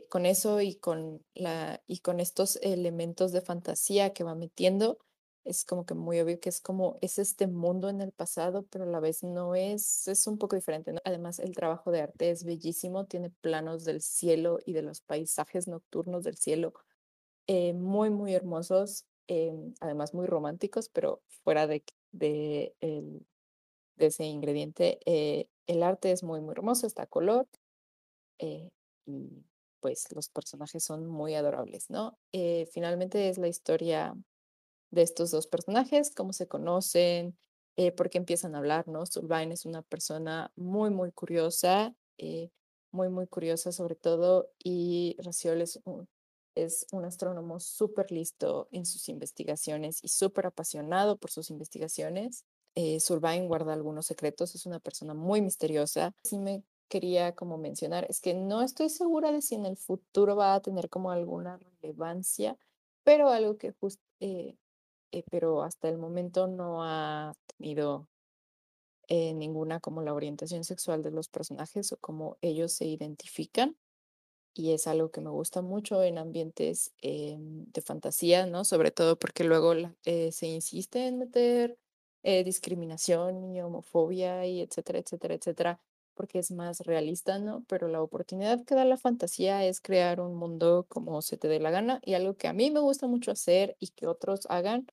[0.08, 4.98] con eso y con, la, y con estos elementos de fantasía que va metiendo,
[5.50, 8.84] es como que muy obvio que es como, es este mundo en el pasado, pero
[8.84, 10.94] a la vez no es, es un poco diferente.
[11.04, 15.68] Además, el trabajo de arte es bellísimo, tiene planos del cielo y de los paisajes
[15.68, 16.74] nocturnos del cielo
[17.46, 23.26] eh, muy, muy hermosos, em, además muy románticos, pero fuera de, de, el,
[23.96, 27.48] de ese ingrediente, eh, el arte es muy, muy hermoso, está color
[28.38, 28.70] eh,
[29.06, 29.44] y
[29.80, 32.18] pues los personajes son muy adorables, ¿no?
[32.32, 34.14] Eh, finalmente es la historia
[34.90, 37.36] de estos dos personajes, cómo se conocen,
[37.76, 39.06] eh, por qué empiezan a hablar, ¿no?
[39.06, 41.94] Sulvine es una persona muy, muy curiosa,
[42.92, 46.08] muy, muy curiosa sobre todo, y Raciol es un,
[46.54, 52.44] es un astrónomo súper listo en sus investigaciones y súper apasionado por sus investigaciones.
[52.74, 52.98] Eh,
[53.48, 56.12] guarda algunos secretos, es una persona muy misteriosa.
[56.24, 60.34] Sí me quería como mencionar es que no estoy segura de si en el futuro
[60.36, 62.58] va a tener como alguna relevancia,
[63.04, 64.56] pero algo que justo, eh,
[65.12, 68.08] eh, pero hasta el momento no ha tenido
[69.08, 73.76] eh, ninguna como la orientación sexual de los personajes o cómo ellos se identifican.
[74.54, 78.64] Y es algo que me gusta mucho en ambientes de fantasía, ¿no?
[78.64, 81.78] Sobre todo porque luego se insiste en meter
[82.22, 85.80] discriminación y homofobia y etcétera, etcétera, etcétera,
[86.20, 87.64] porque es más realista, ¿no?
[87.66, 91.60] Pero la oportunidad que da la fantasía es crear un mundo como se te dé
[91.60, 94.86] la gana y algo que a mí me gusta mucho hacer y que otros hagan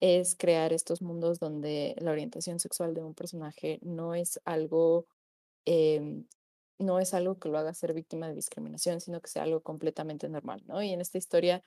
[0.00, 5.06] es crear estos mundos donde la orientación sexual de un personaje no es algo,
[5.66, 6.26] em,
[6.78, 10.28] no es algo que lo haga ser víctima de discriminación, sino que sea algo completamente
[10.28, 10.82] normal, ¿no?
[10.82, 11.64] Y en esta historia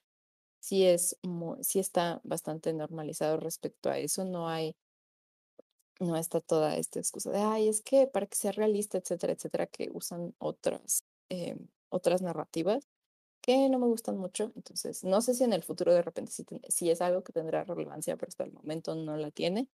[0.60, 1.18] sí es,
[1.62, 4.76] sí está bastante normalizado respecto a eso, no hay
[6.00, 9.68] no está toda esta excusa de, ay, es que para que sea realista, etcétera, etcétera,
[9.68, 11.58] que usan otras, eh,
[11.90, 12.88] otras narrativas
[13.48, 14.52] que no me gustan mucho.
[14.58, 16.34] Entonces, no sé si en el futuro de repente
[16.68, 19.70] sí, es algo que tendrá relevancia, pero hasta el momento no la tiene.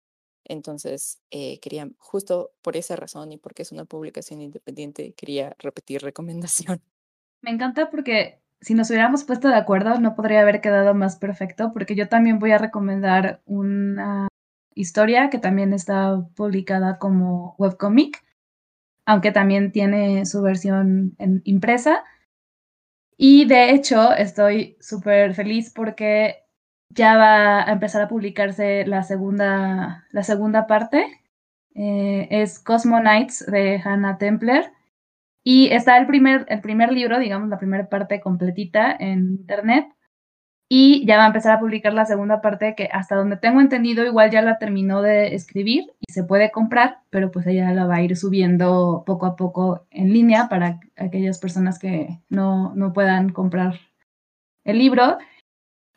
[0.45, 6.01] Entonces, eh, quería, justo por esa razón y porque es una publicación independiente, quería repetir
[6.01, 6.81] recomendación.
[7.43, 11.71] Me encanta porque si nos hubiéramos puesto de acuerdo, no podría haber quedado más perfecto,
[11.75, 14.29] porque yo también voy a recomendar una
[14.75, 18.25] historia que también está publicada como webcomic,
[19.05, 22.03] aunque también tiene su versión en impresa.
[23.19, 26.37] Y de hecho estoy súper feliz porque
[26.91, 31.05] ya va a empezar a publicarse la segunda, la segunda parte.
[31.75, 34.73] Eh, es Cosmonites de Hannah Templer.
[35.45, 39.89] Y está el primer, el primer libro, digamos, la primera parte completita en internet
[40.69, 44.05] y ya va a empezar a publicar la segunda parte que hasta donde tengo entendido
[44.05, 47.97] igual ya la terminó de escribir y se puede comprar, pero pues ella la va
[47.97, 53.31] a ir subiendo poco a poco en línea para aquellas personas que no, no puedan
[53.31, 53.81] comprar
[54.65, 55.19] el libro.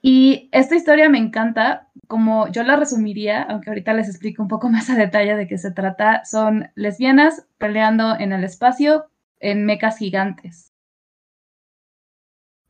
[0.02, 4.70] Y esta historia me encanta, como yo la resumiría, aunque ahorita les explico un poco
[4.72, 9.06] más a detalle de qué se trata, son lesbianas peleando en el espacio
[9.40, 10.71] en mecas gigantes.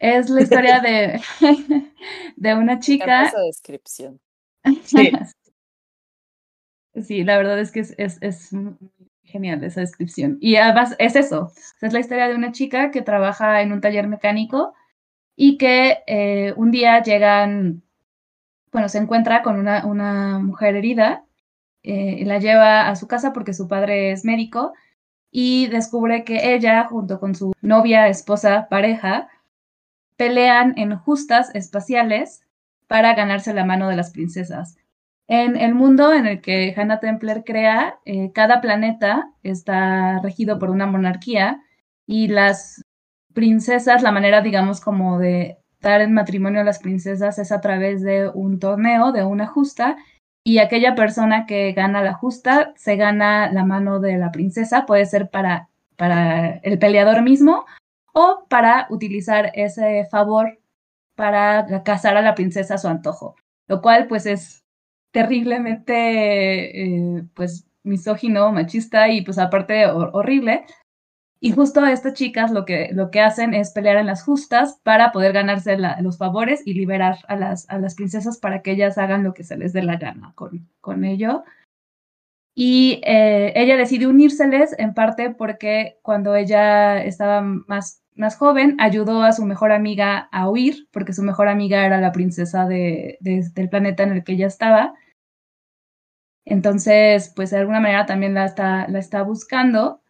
[0.02, 1.22] Es la historia de,
[2.36, 3.26] de una chica.
[3.28, 4.20] Esa descripción.
[4.84, 5.12] Sí.
[7.04, 8.50] sí, la verdad es que es, es, es,
[9.22, 10.40] genial esa descripción.
[10.42, 11.52] Y además es eso.
[11.82, 14.74] Es la historia de una chica que trabaja en un taller mecánico
[15.36, 17.84] y que eh, un día llegan,
[18.72, 21.26] bueno, se encuentra con una, una mujer herida,
[21.84, 24.74] eh, y la lleva a su casa porque su padre es médico
[25.30, 29.30] y descubre que ella, junto con su novia, esposa, pareja,
[30.22, 32.44] pelean en justas espaciales
[32.86, 34.78] para ganarse la mano de las princesas.
[35.28, 40.70] En el mundo en el que Hannah Templer crea, eh, cada planeta está regido por
[40.70, 41.64] una monarquía
[42.06, 42.84] y las
[43.34, 48.04] princesas, la manera, digamos, como de dar en matrimonio a las princesas es a través
[48.04, 49.98] de un torneo, de una justa,
[50.44, 55.08] y aquella persona que gana la justa se gana la mano de la princesa, puede
[55.08, 57.66] ser para, para el peleador mismo
[58.14, 60.60] o para utilizar ese favor
[61.16, 63.36] para casar a la princesa a su antojo,
[63.68, 64.66] lo cual pues es
[65.12, 70.66] terriblemente eh, pues misógino, machista y pues aparte horrible.
[71.44, 75.12] Y justo estas chicas lo que, lo que hacen es pelear en las justas para
[75.12, 79.24] poder ganarse los favores y liberar a las, a las princesas para que ellas hagan
[79.24, 81.44] lo que se les dé la gana con, con ello.
[82.56, 89.24] Y eh, ella decide unírseles en parte porque cuando ella estaba más más joven, ayudó
[89.24, 93.70] a su mejor amiga a huir, porque su mejor amiga era la princesa de, del
[93.70, 94.94] planeta en el que ella estaba.
[96.46, 100.02] Entonces, pues de alguna manera también la está, la está buscando.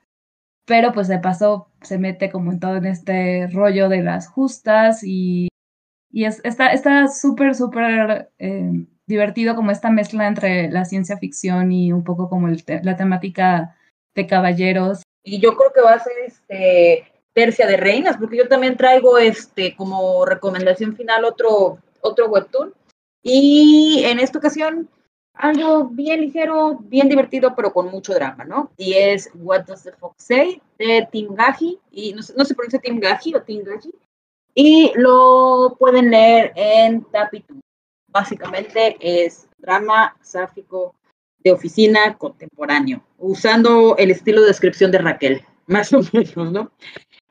[0.66, 5.04] pero pues de paso se mete como en todo en este rollo de las justas
[5.04, 5.50] y,
[6.12, 11.92] y es, está súper, súper eh, divertido como esta mezcla entre la ciencia ficción y
[11.92, 13.78] un poco como la temática
[14.16, 15.04] de caballeros.
[15.24, 19.18] Y yo creo que va a ser este Tercia de Reinas, porque yo también traigo
[19.18, 22.74] este como recomendación final otro, otro webtoon.
[23.24, 24.90] Y en esta ocasión
[25.34, 28.72] algo bien ligero, bien divertido, pero con mucho drama, ¿no?
[28.78, 32.80] Y es What Does the Fox Say de Tim Gaji, y no, no se pronuncia
[32.80, 33.92] Tim Gaji o Tim Gaji,
[34.54, 37.56] y lo pueden leer en Tapitu.
[38.12, 40.96] Básicamente es drama sáfico
[41.40, 46.72] de oficina contemporáneo, usando el estilo de descripción de Raquel, más o menos, ¿no?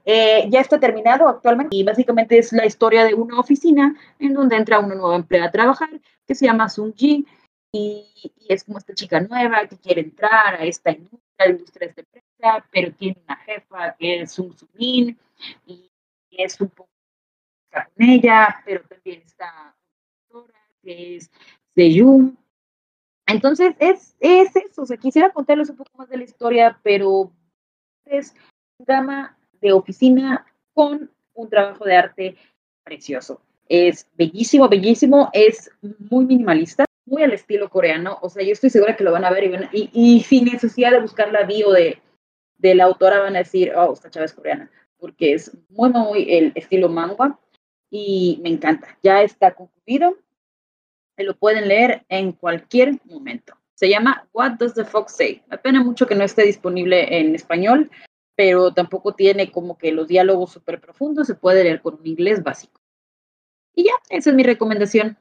[0.05, 4.57] Eh, ya está terminado actualmente y básicamente es la historia de una oficina en donde
[4.57, 5.91] entra una nueva empleada a trabajar
[6.27, 7.27] que se llama Sung Ji
[7.73, 12.03] y, es como esta chica nueva que quiere entrar a esta industria, la industria de
[12.03, 15.17] empresa, pero tiene una jefa que es Sung Sumin
[15.67, 15.91] y
[16.31, 16.91] es un poco
[17.71, 19.77] con ella, pero también está
[20.83, 21.31] que es
[21.75, 22.39] Seyun.
[23.27, 27.33] Entonces, es, es eso, o sea, quisiera contarles un poco más de la historia, pero
[28.05, 28.35] es
[28.79, 32.37] un drama de oficina con un trabajo de arte
[32.85, 33.41] precioso.
[33.69, 35.71] Es bellísimo, bellísimo, es
[36.11, 39.31] muy minimalista, muy al estilo coreano, o sea, yo estoy segura que lo van a
[39.31, 41.99] ver y, y, sin necesidad de buscar la bio de,
[42.59, 46.33] de, la autora van a decir, oh, esta chava es coreana, porque es muy, muy
[46.33, 47.39] el estilo manga
[47.91, 48.97] y me encanta.
[49.03, 50.17] Ya está concluido,
[51.25, 53.55] lo pueden leer en cualquier momento.
[53.75, 55.43] Se llama What Does the Fox Say?
[55.49, 57.91] Me pena mucho que no esté disponible en español,
[58.37, 62.43] pero tampoco tiene como que los diálogos súper profundos, se puede leer con un inglés
[62.43, 62.81] básico.
[63.75, 65.17] Y ya, esa es mi recomendación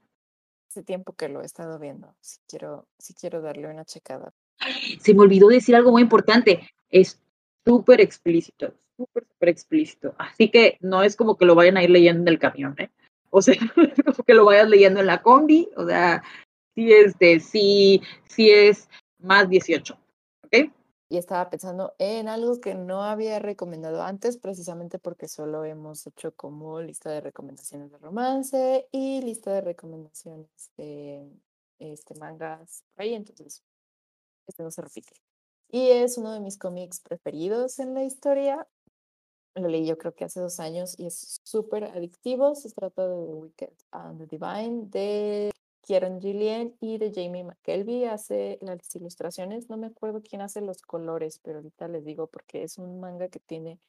[0.69, 2.15] hace tiempo que lo he estado viendo.
[2.21, 4.33] Si quiero, si quiero darle una checada.
[4.99, 6.69] Se me olvidó decir algo muy importante.
[6.89, 7.19] Es
[7.65, 10.15] súper explícito, súper, súper explícito.
[10.17, 12.91] Así que no es como que lo vayan a ir leyendo en el camión, ¿eh?
[13.29, 13.55] O sea,
[14.27, 15.69] que lo vayas leyendo en la combi.
[15.75, 16.23] O sea,
[16.75, 18.89] sí es de, sí, sí es
[19.19, 19.97] más 18.
[20.43, 20.71] ¿Ok?
[21.09, 26.35] y estaba pensando en algo que no había recomendado antes, precisamente porque solo hemos hecho
[26.35, 31.27] como lista de recomendaciones de romance y lista de recomendaciones de
[31.79, 33.63] este, mangas ahí, entonces
[34.47, 35.13] este no se repite.
[35.71, 38.67] Y es uno de mis cómics preferidos en la historia.
[39.61, 42.55] Lo leí yo creo que hace dos años y es súper adictivo.
[42.55, 48.05] Se trata de The Wicked and the Divine de Kieron Gillian y de Jamie McKelvey
[48.05, 49.69] hace las ilustraciones.
[49.69, 53.27] No me acuerdo quién hace los colores, pero ahorita les digo porque es un manga
[53.29, 53.79] que tiene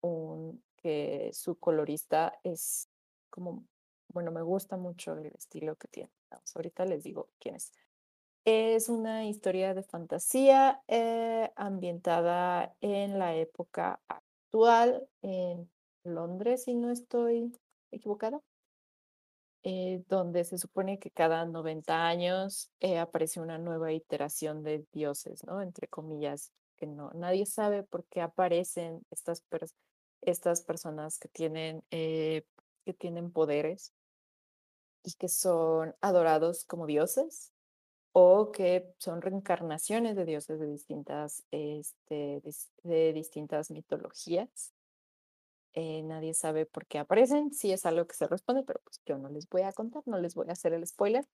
[0.00, 2.88] un que su colorista es
[3.30, 3.64] como,
[4.12, 6.10] bueno, me gusta mucho el estilo que tiene.
[6.54, 7.72] ahorita les digo quién es.
[8.44, 13.98] Es una historia de fantasía eh, ambientada en la época
[15.22, 15.70] en
[16.04, 17.52] Londres, si no estoy
[17.90, 18.40] equivocada.
[19.68, 25.42] Eh, donde se supone que cada 90 años eh, aparece una nueva iteración de dioses,
[25.44, 25.60] ¿no?
[25.60, 29.42] Entre comillas, que no, nadie sabe por qué aparecen estas,
[30.20, 32.44] estas personas que tienen, eh,
[32.84, 33.92] que tienen poderes
[35.02, 37.52] y que son adorados como dioses
[38.18, 42.40] o que son reencarnaciones de dioses de distintas, este,
[42.82, 44.72] de distintas mitologías.
[45.74, 49.18] Eh, nadie sabe por qué aparecen, si es algo que se responde, pero pues yo
[49.18, 51.26] no les voy a contar, no les voy a hacer el spoiler.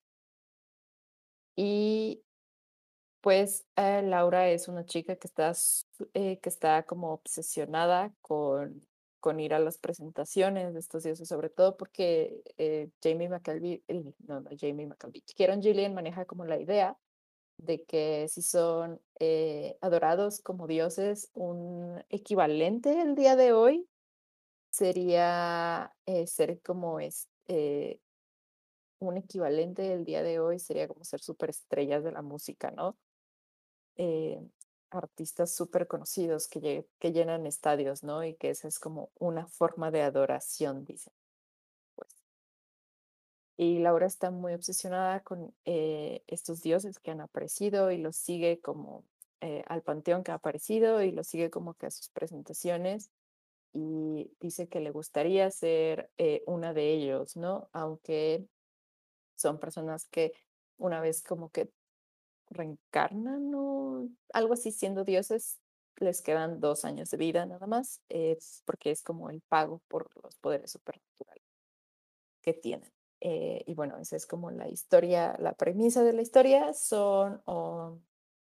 [1.55, 2.25] Y
[3.21, 5.53] pues eh, Laura es una chica que está,
[6.14, 8.85] eh, que está como obsesionada con,
[9.22, 12.42] con ir a las presentaciones de estos dioses, sobre todo porque
[13.02, 13.82] Jamie McAlvey,
[14.26, 16.98] no, no, Jamie McAlvey, Kieron Gillian maneja como la idea
[17.56, 19.00] de que si son
[19.80, 23.88] adorados como dioses, un equivalente el día de hoy
[24.72, 28.00] sería eh, ser como es, eh,
[28.98, 32.96] un equivalente del día de hoy, sería como ser superestrellas de la música, ¿no?
[33.96, 34.40] Eh,
[34.94, 38.24] artistas súper conocidos que, que llenan estadios, ¿no?
[38.24, 41.12] Y que esa es como una forma de adoración, dicen.
[41.94, 42.11] Pues.
[43.57, 49.05] Y Laura está muy obsesionada con estos dioses que han aparecido y los sigue como
[49.66, 53.11] al panteón que ha aparecido y los sigue como que a sus presentaciones
[53.72, 57.68] y dice que le gustaría ser eh, una de ellos, ¿no?
[57.72, 58.47] Aunque
[59.34, 60.32] son personas que
[60.76, 61.70] una vez como que
[62.53, 65.61] reencarnan o algo así siendo dioses,
[65.96, 68.00] les quedan dos años de vida nada más,
[68.64, 71.44] porque es como el pago por los poderes supernaturales
[72.42, 72.90] que tienen.
[73.20, 77.40] Eh, y bueno, esa es como la historia, la premisa de la historia son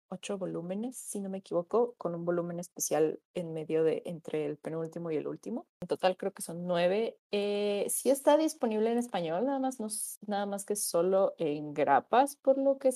[0.09, 4.57] ocho volúmenes, si no me equivoco, con un volumen especial en medio de entre el
[4.57, 5.65] penúltimo y el último.
[5.81, 7.17] En total creo que son nueve.
[7.31, 9.87] Eh, sí está disponible en español, nada más, no,
[10.27, 12.93] nada más que solo en grapas, por lo que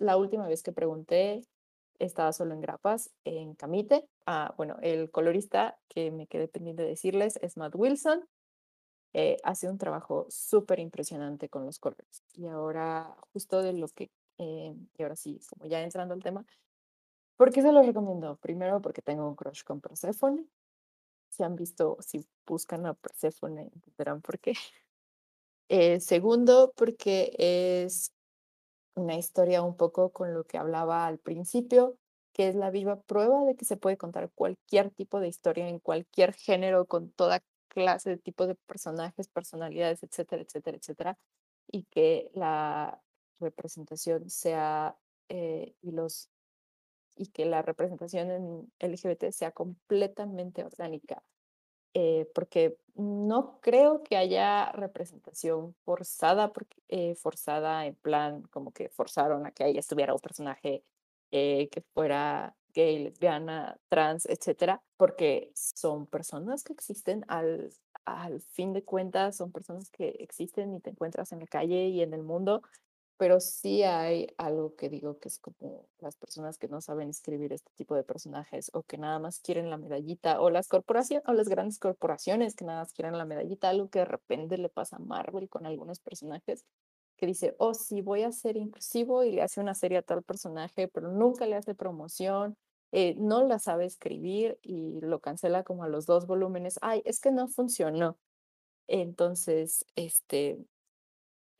[0.00, 1.44] la última vez que pregunté
[1.98, 4.08] estaba solo en grapas, en Camite.
[4.26, 8.26] Ah, bueno, el colorista que me quedé pendiente de decirles es Matt Wilson.
[9.12, 12.24] Eh, hace un trabajo súper impresionante con los colores.
[12.32, 16.46] Y ahora, justo de lo que, eh, y ahora sí, como ya entrando al tema,
[17.36, 18.36] ¿por qué se los recomiendo?
[18.36, 20.46] Primero, porque tengo un crush con Persephone.
[21.28, 24.54] Si han visto, si buscan a Persephone, verán por qué.
[25.68, 28.12] Eh, segundo, porque es
[28.94, 31.96] una historia un poco con lo que hablaba al principio,
[32.32, 35.78] que es la viva prueba de que se puede contar cualquier tipo de historia en
[35.78, 41.18] cualquier género, con toda clase de tipos de personajes, personalidades, etcétera, etcétera, etcétera,
[41.68, 43.00] y que la
[43.38, 44.96] representación sea
[45.28, 46.28] eh, y los
[47.16, 51.22] y que la representación en LGBT sea completamente orgánica,
[51.94, 56.52] eh, porque no creo que haya representación forzada,
[56.88, 60.84] eh, forzada en plan como que forzaron a que ahí estuviera un personaje
[61.30, 67.72] eh, que fuera gay, lesbiana, trans, etcétera, porque son personas que existen al,
[68.04, 72.02] al fin de cuentas, son personas que existen y te encuentras en la calle y
[72.02, 72.62] en el mundo
[73.20, 77.52] pero sí hay algo que digo que es como las personas que no saben escribir
[77.52, 81.34] este tipo de personajes o que nada más quieren la medallita o las corporaciones o
[81.34, 84.96] las grandes corporaciones que nada más quieren la medallita, algo que de repente le pasa
[84.96, 86.64] a Marvel con algunos personajes
[87.18, 90.22] que dice, oh, sí, voy a ser inclusivo y le hace una serie a tal
[90.22, 92.56] personaje, pero nunca le hace promoción,
[92.90, 97.20] eh, no la sabe escribir y lo cancela como a los dos volúmenes, ay, es
[97.20, 98.16] que no funcionó.
[98.88, 100.58] Entonces, este,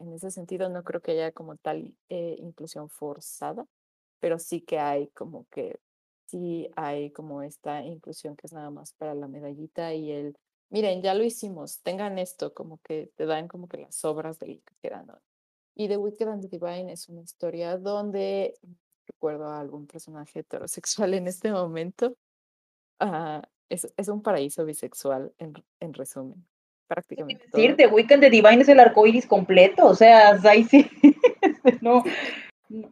[0.01, 3.67] en ese sentido no creo que haya como tal eh, inclusión forzada,
[4.19, 5.79] pero sí que hay como que,
[6.27, 10.39] sí hay como esta inclusión que es nada más para la medallita y el,
[10.71, 14.63] miren, ya lo hicimos, tengan esto, como que te dan como que las obras del
[14.63, 15.07] que quedan.
[15.75, 18.59] Y The Wicked and the Divine es una historia donde
[19.07, 22.17] recuerdo a algún personaje heterosexual en este momento.
[23.01, 26.45] Uh, es, es, un paraíso bisexual, en, en resumen
[26.91, 27.47] prácticamente.
[27.53, 30.91] Decir, The Weekend de Divine es el arco iris completo, o sea, ahí sí.
[31.81, 32.03] no.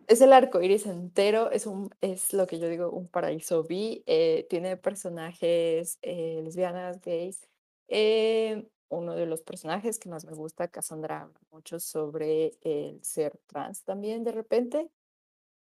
[0.07, 4.05] Es el arco iris entero, es, un, es lo que yo digo, un paraíso bi.
[4.07, 7.49] Eh, tiene personajes eh, lesbianas, gays.
[7.89, 13.37] Eh, uno de los personajes que más me gusta, Cassandra, habla mucho sobre el ser
[13.49, 14.89] trans también de repente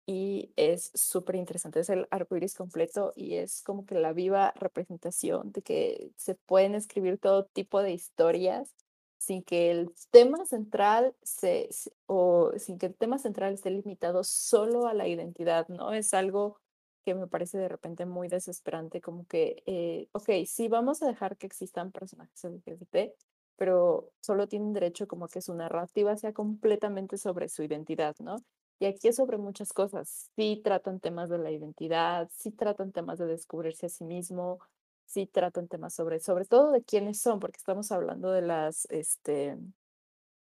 [0.07, 1.81] y es súper interesante.
[1.81, 6.37] Es el arco iris completo y es como que la viva representación de que se
[6.37, 8.75] pueden escribir todo tipo de historias
[9.19, 11.69] sin que el tema central se,
[12.07, 15.93] o sin que el tema central esté limitado solo a la identidad, ¿no?
[15.93, 16.61] Es algo
[17.05, 21.37] que me parece de repente muy desesperante, como que, eh, ok, sí, vamos a dejar
[21.37, 23.15] que existan personajes LGBT,
[23.57, 28.37] pero solo tienen derecho como que su narrativa sea completamente sobre su identidad, ¿no?
[28.79, 30.31] Y aquí es sobre muchas cosas.
[30.37, 34.61] Sí tratan temas de la identidad, sí tratan temas de descubrirse a sí mismo,
[35.07, 39.57] sí tratan temas sobre, sobre todo de quiénes son, porque estamos hablando de las, este,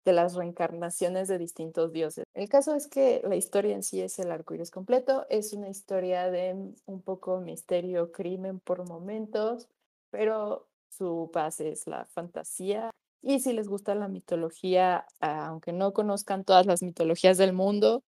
[0.04, 2.24] de las reencarnaciones de distintos dioses.
[2.34, 5.68] El caso es que la historia en sí es el arco iris completo, es una
[5.68, 6.54] historia de
[6.86, 9.68] un poco misterio, crimen por momentos,
[10.10, 12.90] pero su base es la fantasía.
[13.20, 18.02] Y si les gusta la mitología, aunque no conozcan todas las mitologías del mundo,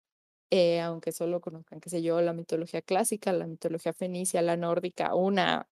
[0.56, 5.16] eh, aunque solo conozcan, qué sé yo, la mitología clásica, la mitología fenicia, la nórdica,
[5.16, 5.66] una,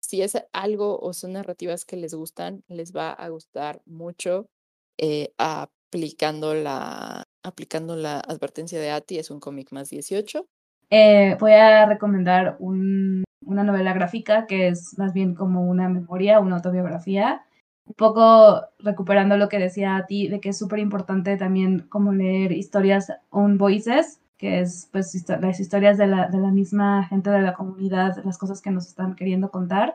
[0.00, 4.48] si es algo o son narrativas que les gustan, les va a gustar mucho
[4.96, 10.48] eh, aplicando, la, aplicando la advertencia de Ati, es un cómic más 18.
[10.88, 16.40] Eh, voy a recomendar un, una novela gráfica que es más bien como una memoria,
[16.40, 17.45] una autobiografía
[17.86, 22.12] un poco recuperando lo que decía a ti, de que es súper importante también como
[22.12, 27.30] leer historias on voices, que es pues las historias de la, de la misma gente
[27.30, 29.94] de la comunidad, las cosas que nos están queriendo contar.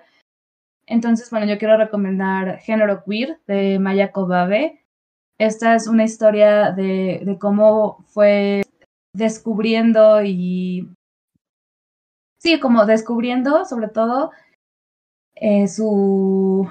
[0.87, 4.81] Entonces, bueno, yo quiero recomendar Género Queer de Maya Kobabe.
[5.37, 8.63] Esta es una historia de, de cómo fue
[9.13, 10.89] descubriendo y...
[12.39, 14.31] Sí, como descubriendo sobre todo
[15.35, 16.67] eh, su,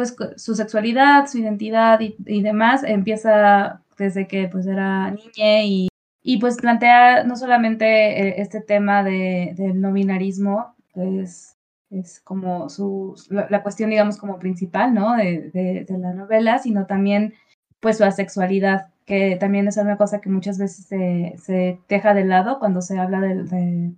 [0.00, 5.88] pues su sexualidad, su identidad y, demás empieza desde que pues era niña y,
[6.22, 11.58] y pues plantea no solamente eh, este tema de, del no binarismo, pues
[11.90, 15.16] es como su, la, cuestión digamos como principal, ¿no?
[15.16, 15.50] De,
[15.86, 17.34] de, la novela, sino también
[17.78, 22.24] pues su asexualidad, que también es una cosa que muchas veces se, se deja de
[22.24, 23.92] lado cuando se habla de,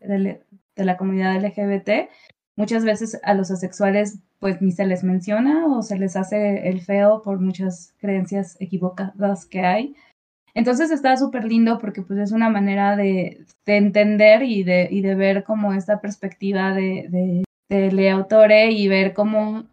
[0.00, 2.10] de la comunidad LGBT.
[2.56, 6.80] Muchas veces a los asexuales pues ni se les menciona o se les hace el
[6.80, 9.94] feo por muchas creencias equivocadas que hay.
[10.54, 15.02] Entonces está súper lindo porque pues es una manera de, de entender y de, y
[15.02, 19.66] de, ver como esta perspectiva de, de, de Autore y ver cómo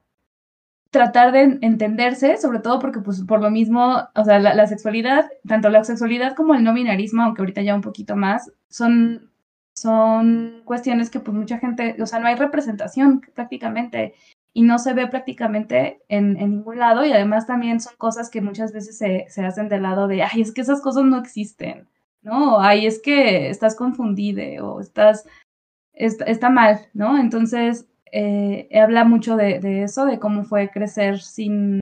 [0.93, 5.69] tratar de entenderse, sobre todo porque pues por lo mismo, o sea, la, sexualidad, tanto
[5.69, 9.31] la sexualidad como el no binarismo, aunque ahorita ya un poquito más, son,
[9.75, 14.13] son cuestiones que pues mucha gente, o sea, no hay representación prácticamente
[14.53, 18.71] y no se ve prácticamente en, ningún lado y además también son cosas que muchas
[18.71, 21.87] veces se, se, hacen del lado de, ay, es que esas cosas no existen,
[22.21, 22.59] ¿no?
[22.59, 25.27] Ay, es que estás confundido o estás,
[25.93, 27.17] está, mal, ¿no?
[27.17, 31.79] Entonces, eh, habla mucho de, eso, de cómo fue crecer sin,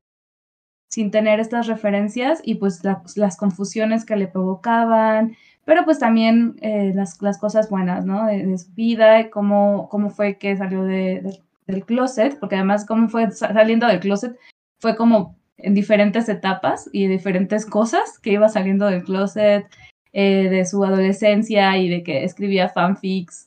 [0.89, 5.35] sin tener estas referencias y pues la, las confusiones que le provocaban,
[5.65, 8.25] pero pues también eh, las, las cosas buenas, ¿no?
[8.25, 11.39] De, su vida, cómo, cómo fue que salió de, de
[11.71, 14.37] del closet, porque además como fue saliendo del closet,
[14.79, 19.65] fue como en diferentes etapas y diferentes cosas que iba saliendo del closet,
[20.13, 23.45] eh, de su adolescencia y de que escribía fanfics.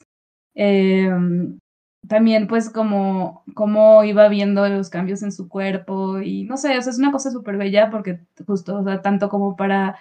[0.54, 1.10] Eh,
[2.08, 6.82] también pues como, como iba viendo los cambios en su cuerpo y no sé, o
[6.82, 9.98] sea, es una cosa súper bella porque justo, o sea, tanto como para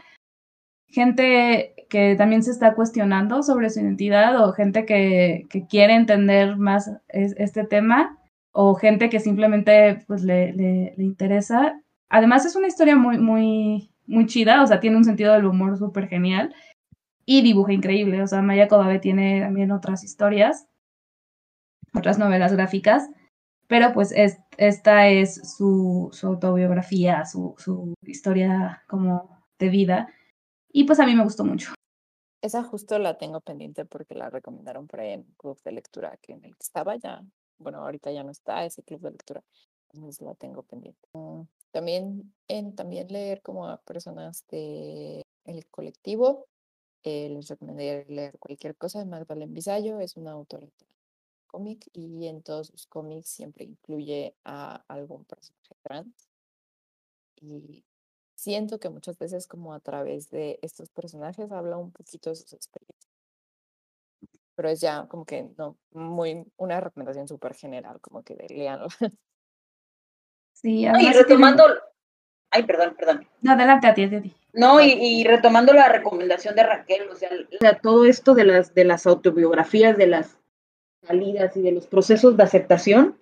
[0.88, 6.90] gente que también se está cuestionando sobre su identidad o gente que, quiere entender más
[7.08, 8.18] es, este tema
[8.52, 11.80] o gente que simplemente pues le, le, le, interesa.
[12.10, 15.78] Además es una historia muy, muy, muy chida, o sea, tiene un sentido del humor
[15.78, 16.56] súper genial
[17.28, 20.68] y dibuja increíble, o sea, Maya Kobabe tiene también otras historias,
[21.94, 23.08] otras novelas gráficas,
[23.68, 29.30] pero pues es, esta es su, su autobiografía, su, su historia como
[29.60, 30.08] de vida
[30.72, 31.72] y pues a mí me gustó mucho.
[32.44, 36.34] Esa justo la tengo pendiente porque la recomendaron por ahí en club de lectura que
[36.34, 37.24] en el que estaba ya.
[37.58, 39.42] Bueno, ahorita ya no está ese club de lectura,
[39.94, 41.08] entonces la tengo pendiente.
[41.14, 46.48] Mm, también en también leer como a personas de el colectivo.
[47.04, 50.68] Eh, les recomendaría leer cualquier cosa de Magdalene Bisayo, es una autora
[51.48, 56.28] cómic y en todos sus cómics siempre incluye a algún personaje trans.
[57.38, 57.86] Y
[58.44, 62.54] siento que muchas veces como a través de estos personajes habla un poquito de sus
[62.54, 63.10] experiencias.
[64.56, 68.88] Pero es ya como que no, muy una recomendación súper general, como que de leanlo.
[70.56, 71.80] Sí, no, y retomando, tiene...
[72.52, 73.28] ay, perdón, perdón.
[73.42, 74.34] No, adelante a ti, a ti.
[74.54, 78.46] No, y, y, retomando la recomendación de Raquel, o sea, o sea, todo esto de
[78.46, 80.38] las, de las autobiografías, de las
[81.06, 83.18] salidas y de los procesos de aceptación,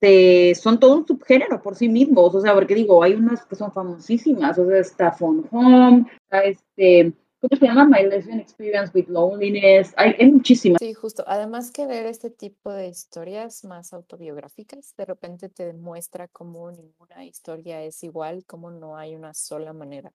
[0.00, 3.56] este, son todo un subgénero por sí mismos, o sea, porque digo, hay unas que
[3.56, 7.86] son famosísimas, o sea, está Phone Home, está este, ¿cómo se llama?
[7.86, 10.78] My Lesbian Experience with Loneliness, hay, hay muchísimas.
[10.80, 16.28] Sí, justo, además que ver este tipo de historias más autobiográficas, de repente te demuestra
[16.28, 20.12] cómo ninguna historia es igual, cómo no hay una sola manera.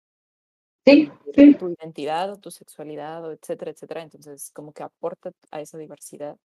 [0.85, 1.53] Sí, sí.
[1.55, 4.01] Tu identidad o tu sexualidad, o etcétera, etcétera.
[4.01, 6.37] Entonces, como que aporta a esa diversidad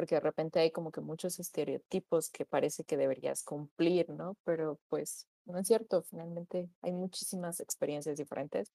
[0.00, 4.34] porque de repente hay como que muchos estereotipos que parece que deberías cumplir, ¿no?
[4.44, 8.72] Pero pues no es cierto, finalmente hay muchísimas experiencias diferentes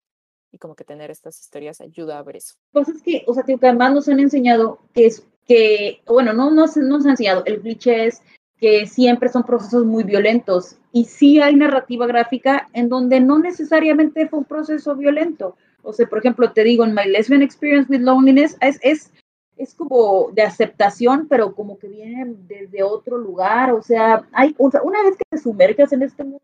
[0.52, 2.54] y como que tener estas historias ayuda a ver eso.
[2.72, 6.32] Pues es que, o sea, tío, que además nos han enseñado que es que, bueno,
[6.32, 8.22] no nos, nos han enseñado, el cliché es
[8.60, 14.28] que siempre son procesos muy violentos y sí hay narrativa gráfica en donde no necesariamente
[14.28, 15.58] fue un proceso violento.
[15.82, 19.12] O sea, por ejemplo, te digo, en My Lesbian Experience with Loneliness es, es
[19.58, 25.04] es como de aceptación, pero como que viene desde otro lugar, o sea, hay, una
[25.04, 26.42] vez que te sumerges en este mundo,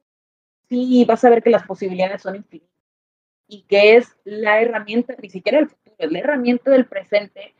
[0.69, 2.71] sí vas a ver que las posibilidades son infinitas
[3.47, 7.53] y que es la herramienta, ni siquiera el futuro, es la herramienta del presente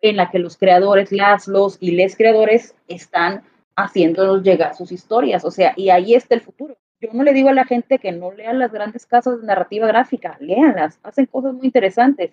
[0.00, 3.42] en la que los creadores, las, los y les creadores están
[3.76, 6.78] haciéndonos llegar sus historias, o sea, y ahí está el futuro.
[6.98, 9.86] Yo no le digo a la gente que no lean las grandes casas de narrativa
[9.86, 12.32] gráfica, léanlas, hacen cosas muy interesantes,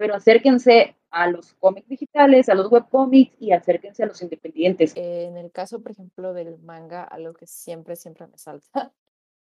[0.00, 4.94] pero acérquense a los cómics digitales, a los webcomics y acérquense a los independientes.
[4.96, 8.62] En el caso, por ejemplo, del manga, algo que siempre, siempre me salta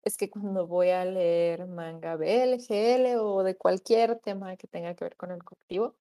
[0.04, 4.94] es que cuando voy a leer manga BL, GL o de cualquier tema que tenga
[4.94, 5.96] que ver con el colectivo,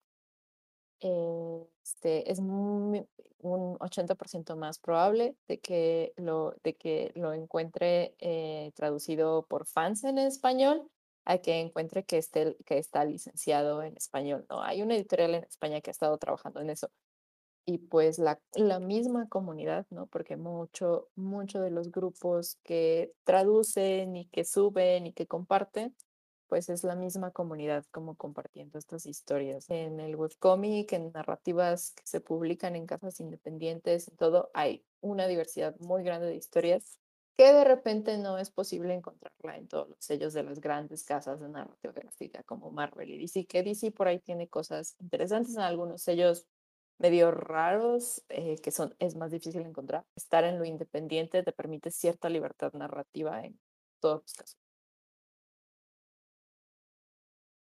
[0.99, 3.05] este, es un
[3.43, 10.17] 80% más probable de que lo, de que lo encuentre eh, traducido por fans en
[10.17, 10.89] español
[11.29, 14.47] a que encuentre que, esté, que está licenciado en español.
[14.49, 14.63] ¿no?
[14.63, 16.89] Hay una editorial en España que ha estado trabajando en eso.
[17.65, 20.07] Y pues la, la misma comunidad, ¿no?
[20.07, 25.95] Porque mucho, mucho de los grupos que traducen y que suben y que comparten
[26.47, 29.69] pues es la misma comunidad como compartiendo estas historias.
[29.69, 35.27] En el webcomic, en narrativas que se publican en casas independientes, en todo, hay una
[35.27, 36.97] diversidad muy grande de historias
[37.39, 41.39] que de repente no es posible encontrarla en todos los sellos de las grandes casas
[41.39, 45.61] de narrativa gráfica como Marvel y DC, que DC por ahí tiene cosas interesantes en
[45.61, 46.45] algunos sellos
[46.97, 50.03] medio raros eh, que son, es más difícil encontrar.
[50.17, 53.57] Estar en lo independiente te permite cierta libertad narrativa en
[54.01, 54.57] todos los casos.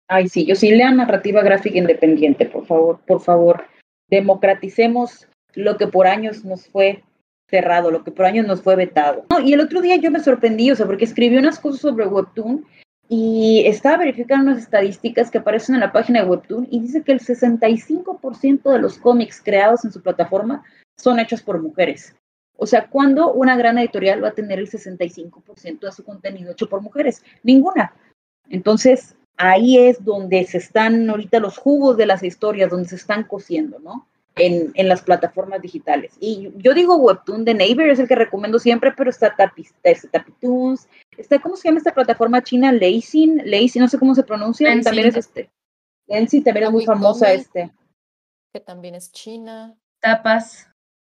[0.08, 3.66] Ay, sí, yo sí lea narrativa gráfica independiente, por favor, por favor.
[4.10, 7.04] Democraticemos lo que por años nos fue
[7.50, 9.26] cerrado, lo que por años nos fue vetado.
[9.44, 12.66] y el otro día yo me sorprendí, o sea, porque escribí unas cosas sobre Webtoon
[13.08, 17.12] y estaba verificando unas estadísticas que aparecen en la página de Webtoon y dice que
[17.12, 20.64] el 65% de los cómics creados en su plataforma
[20.98, 22.16] son hechos por mujeres.
[22.56, 26.70] O sea, ¿cuándo una gran editorial va a tener el 65% de su contenido hecho
[26.70, 27.24] por mujeres?
[27.42, 27.94] Ninguna.
[28.50, 33.24] Entonces, ahí es donde se están ahorita los jugos de las historias, donde se están
[33.24, 34.08] cociendo, ¿no?
[34.40, 36.14] En, en, las plataformas digitales.
[36.20, 39.36] Y yo digo Webtoon de Neighbor, es el que recomiendo siempre, pero está,
[39.84, 40.88] está Tapitoons,
[41.18, 42.72] está, ¿cómo se llama esta plataforma china?
[42.72, 45.50] Lacing, Lazy, no sé cómo se pronuncia, también es este.
[46.10, 47.72] Lensi también es muy famosa este.
[48.52, 49.78] Que también es china.
[50.00, 50.68] Tapas.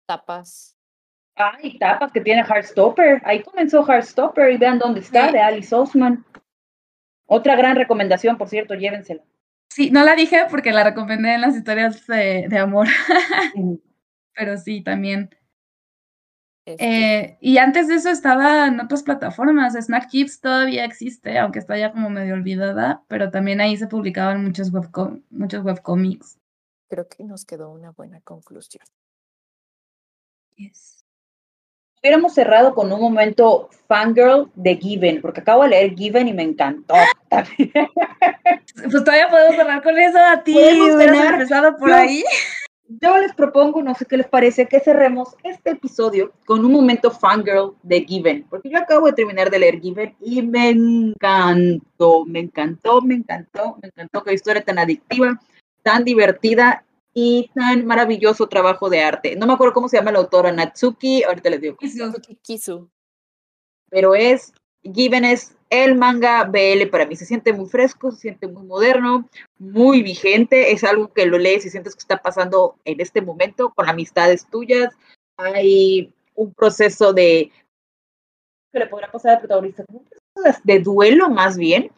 [0.06, 0.76] Tapas.
[1.34, 3.20] Ay, Tapas, que tiene Heartstopper.
[3.24, 6.24] Ahí comenzó Heartstopper y vean dónde está, de Alice Osman.
[7.26, 9.24] Otra gran recomendación, por cierto, llévensela.
[9.74, 12.86] Sí, no la dije porque la recomendé en las historias de, de amor.
[14.32, 15.36] Pero sí, también.
[16.64, 19.74] Este eh, y antes de eso estaba en otras plataformas.
[19.74, 24.44] Snack Kids todavía existe, aunque está ya como medio olvidada, pero también ahí se publicaban
[24.44, 26.38] muchos, webcom muchos webcomics.
[26.88, 28.84] Creo que nos quedó una buena conclusión.
[30.56, 31.03] Yes
[32.04, 36.42] hubiéramos cerrado con un momento fangirl de Given, porque acabo de leer Given y me
[36.42, 36.94] encantó
[37.30, 40.54] Pues todavía podemos cerrar con eso a ti.
[40.58, 42.22] empezado por ahí.
[43.00, 47.10] Yo les propongo, no sé qué les parece, que cerremos este episodio con un momento
[47.10, 52.40] fangirl de Given, porque yo acabo de terminar de leer Given y me encantó, me
[52.40, 55.40] encantó, me encantó, me encantó que historia tan adictiva,
[55.82, 56.84] tan divertida
[57.14, 59.36] y tan maravilloso trabajo de arte.
[59.36, 61.76] No me acuerdo cómo se llama la autora, Natsuki, ahorita les digo.
[62.42, 62.90] Kisu.
[63.88, 64.52] Pero es,
[64.82, 67.14] Given es el manga BL para mí.
[67.14, 70.72] Se siente muy fresco, se siente muy moderno, muy vigente.
[70.72, 74.48] Es algo que lo lees y sientes que está pasando en este momento con amistades
[74.50, 74.92] tuyas.
[75.36, 77.52] Hay un proceso de...
[78.72, 79.84] que le podrá pasar al protagonista?
[79.88, 81.92] Un proceso de duelo más bien.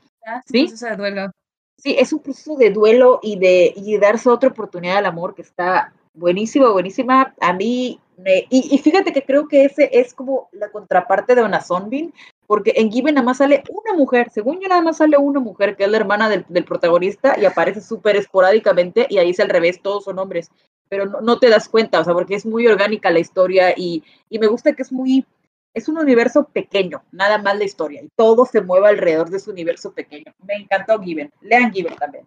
[0.45, 0.61] ¿sí?
[0.61, 1.33] Un proceso de duelo
[1.79, 5.43] Sí, es un proceso de duelo y de y darse otra oportunidad al amor que
[5.43, 7.35] está buenísima, buenísima.
[7.41, 11.61] A mí, me, y, fíjate que creo que ese es como la contraparte de una
[11.61, 12.12] zombie,
[12.47, 15.77] porque en Given nada más sale una mujer, según yo nada más sale una mujer,
[15.77, 19.51] que es la hermana del, del protagonista, y aparece súper esporádicamente, y ahí es al
[19.51, 20.51] revés, todos son hombres,
[20.89, 24.03] pero no, no, te das cuenta, o sea, porque es muy orgánica la historia, y,
[24.31, 25.27] y me gusta que es muy
[25.77, 29.51] es un universo pequeño, nada más la historia, y todo se mueve alrededor de su
[29.51, 30.35] universo pequeño.
[30.43, 31.31] Me encantó Given.
[31.43, 32.27] Lean Given también.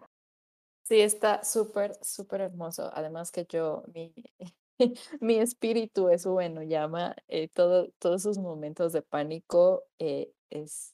[0.84, 2.92] Sí, está súper, súper hermoso.
[2.94, 4.14] Además que yo, mi,
[5.20, 10.94] mi espíritu es bueno, llama eh, todo, todos esos momentos de pánico, eh, es,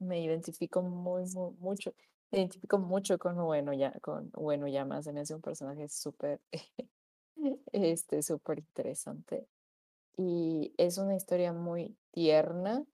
[0.00, 1.94] me identifico muy, muy, mucho,
[2.32, 6.40] me identifico mucho con bueno, ya, con bueno llama, se me hace un personaje súper,
[7.72, 9.46] este, súper interesante
[10.16, 12.84] y es una historia muy tierna,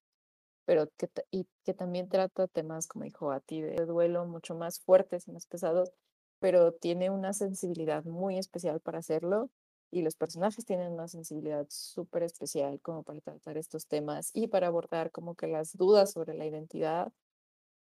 [0.64, 4.81] pero que, y que también trata temas, como dijo a ti, de duelo mucho más
[4.81, 5.93] fuertes y más pesados,
[6.39, 9.51] pero tiene una sensibilidad muy especial para hacerlo
[9.91, 14.67] y los personajes tienen una sensibilidad súper especial como para tratar estos temas y para
[14.67, 17.12] abordar como que las dudas sobre la identidad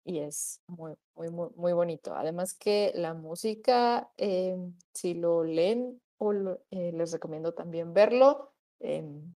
[0.06, 2.14] y es muy, muy, muy, muy bonito.
[2.16, 4.58] Además que la música, eh,
[4.94, 8.53] si lo leen o eh, les recomiendo también verlo,
[8.84, 9.34] Em,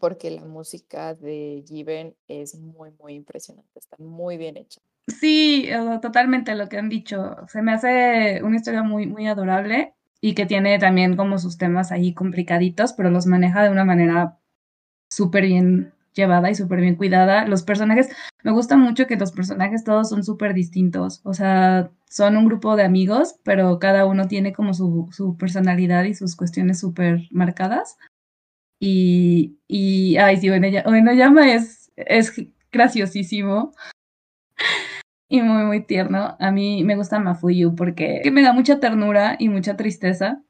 [0.00, 4.80] porque la música de Given es muy, muy impresionante, está muy bien hecha.
[5.06, 5.68] Sí,
[6.00, 7.36] totalmente lo que han dicho.
[7.48, 11.92] Se me hace una historia muy, muy adorable y que tiene también como sus temas
[11.92, 14.38] ahí complicaditos, pero los maneja de una manera
[15.10, 17.46] súper bien llevada y súper bien cuidada.
[17.46, 18.08] Los personajes,
[18.42, 22.76] me gusta mucho que los personajes todos son súper distintos, o sea, son un grupo
[22.76, 27.96] de amigos, pero cada uno tiene como su, su personalidad y sus cuestiones súper marcadas.
[28.84, 32.34] Y, y ay, sí, bueno, bueno llama es, es
[32.72, 33.72] graciosísimo
[35.28, 36.36] y muy, muy tierno.
[36.40, 40.42] A mí me gusta Mafuyu porque me da mucha ternura y mucha tristeza.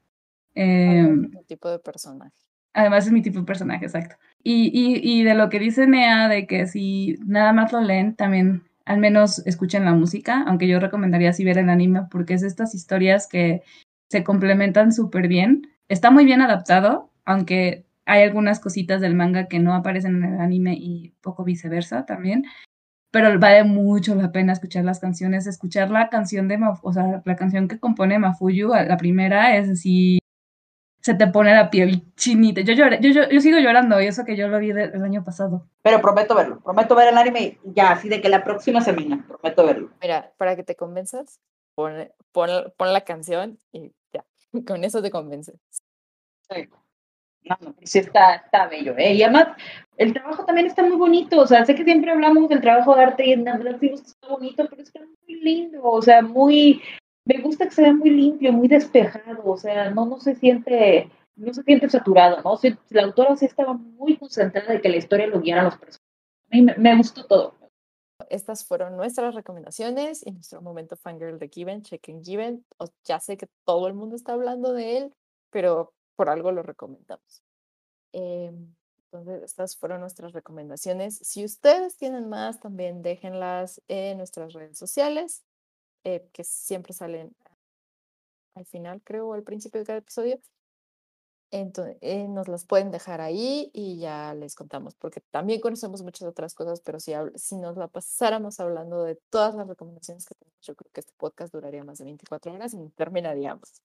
[0.55, 2.33] Eh, mi tipo de personaje.
[2.73, 4.17] Además es mi tipo de personaje, exacto.
[4.43, 8.17] Y, y, y de lo que dice Nea, de que si nada más lo leen,
[8.17, 12.43] también al menos escuchen la música, aunque yo recomendaría así ver el anime porque es
[12.43, 13.61] estas historias que
[14.09, 15.69] se complementan súper bien.
[15.89, 20.41] Está muy bien adaptado, aunque hay algunas cositas del manga que no aparecen en el
[20.41, 22.45] anime y poco viceversa también.
[23.11, 27.37] Pero vale mucho la pena escuchar las canciones, escuchar la canción de, o sea, la
[27.37, 30.19] canción que compone Mafuyu, la primera es así,
[31.03, 32.63] se te pone la piel chinita.
[32.63, 35.69] Yo, lloré, yo, yo, sigo llorando y eso que yo lo vi el año pasado.
[35.83, 39.67] Pero prometo verlo, prometo ver el anime ya, así de que la próxima semana, prometo
[39.67, 39.91] verlo.
[40.01, 41.41] Mira, para que te convenzas,
[41.75, 44.25] pon, pon, pon la canción y ya,
[44.67, 45.57] con eso te convences.
[46.49, 46.69] Sí.
[47.45, 49.15] No, no, sí está, está bello, ¿eh?
[49.15, 49.49] Y además,
[49.97, 53.03] el trabajo también está muy bonito, o sea, sé que siempre hablamos del trabajo de
[53.03, 56.83] arte y en verdad está bonito, pero está muy lindo, o sea, muy,
[57.25, 61.11] me gusta que se vea muy limpio, muy despejado, o sea, no, no se siente,
[61.37, 62.59] no se siente saturado, ¿no?
[62.91, 66.03] la autora sí estaba muy concentrada de que la historia lo guiara a los personajes.
[66.51, 67.55] A mí me, gustó todo.
[68.29, 72.65] Estas fueron nuestras recomendaciones y nuestro momento fangirl de Given, Check-in Given.
[73.05, 75.15] Ya sé que todo el mundo está hablando de él,
[75.51, 77.43] pero por algo lo recomendamos.
[78.13, 78.75] Em,
[79.13, 81.19] entonces, estas fueron nuestras recomendaciones.
[81.19, 85.45] Si ustedes tienen más, también déjenlas en nuestras redes sociales,
[86.05, 87.35] eh, que siempre salen
[88.55, 90.41] al final, creo, o al principio de cada episodio.
[91.51, 96.27] Entonces, eh, nos las pueden dejar ahí y ya les contamos, porque también conocemos muchas
[96.27, 100.59] otras cosas, pero si, si nos la pasáramos hablando de todas las recomendaciones que tenemos,
[100.63, 103.83] yo creo que este podcast duraría más de 24 horas y terminaríamos.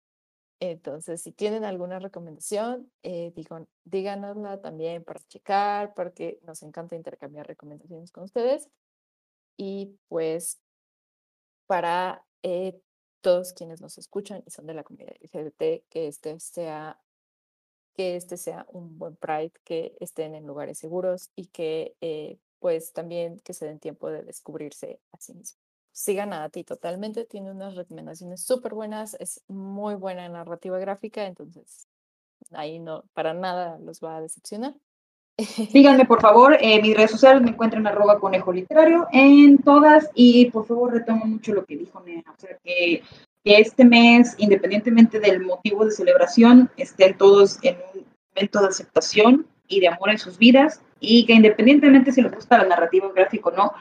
[0.59, 3.33] Entonces, si tienen alguna recomendación, eh,
[3.85, 8.67] díganosla también para checar, porque nos encanta intercambiar recomendaciones con ustedes.
[9.57, 10.59] Y pues
[11.67, 12.79] para eh,
[13.21, 16.99] todos quienes nos escuchan y son de la comunidad LGBT, que este sea
[17.95, 22.93] que este sea un buen Pride, que estén en lugares seguros y que eh, pues
[22.93, 25.66] también que se den tiempo de descubrirse a sí mismos
[25.97, 31.25] sigan a ti totalmente, tiene unas recomendaciones súper buenas, es muy buena en narrativa gráfica,
[31.25, 31.87] entonces
[32.51, 34.75] ahí no, para nada los va a decepcionar.
[35.39, 40.51] Síganme, por favor, eh, mis redes sociales me encuentran arroba conejo literario en todas y
[40.51, 43.01] por favor retomo mucho lo que dijo Nea, o sea que,
[43.43, 49.47] que este mes, independientemente del motivo de celebración, estén todos en un momento de aceptación
[49.67, 53.49] y de amor en sus vidas y que independientemente si les gusta la narrativa gráfica
[53.49, 53.73] o no,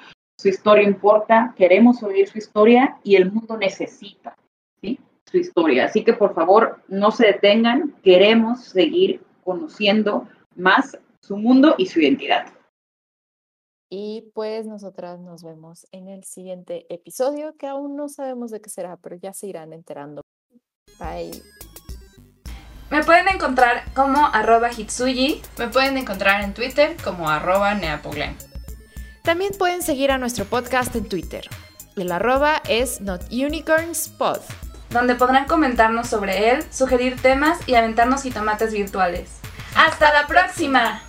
[0.46, 4.36] su historia importa, queremos oír su historia y el mundo necesita
[4.80, 5.00] ¿sí?
[5.28, 5.86] su historia.
[5.86, 12.00] Así que por favor no se detengan, queremos seguir conociendo más su mundo y su
[12.00, 12.46] identidad.
[13.90, 18.70] Y pues nosotras nos vemos en el siguiente episodio, que aún no sabemos de qué
[18.70, 20.22] será, pero ya se irán enterando.
[21.00, 21.42] Bye.
[22.92, 25.42] Me pueden encontrar como arroba Hitsuji.
[25.58, 28.55] Me pueden encontrar en Twitter como arroba Neapoglen.
[29.26, 31.50] También pueden seguir a nuestro podcast en Twitter.
[31.96, 34.38] El arroba es NotUnicornsPod.
[34.90, 39.28] Donde podrán comentarnos sobre él, sugerir temas y aventarnos jitomates virtuales.
[39.74, 41.02] ¡Hasta la próxima!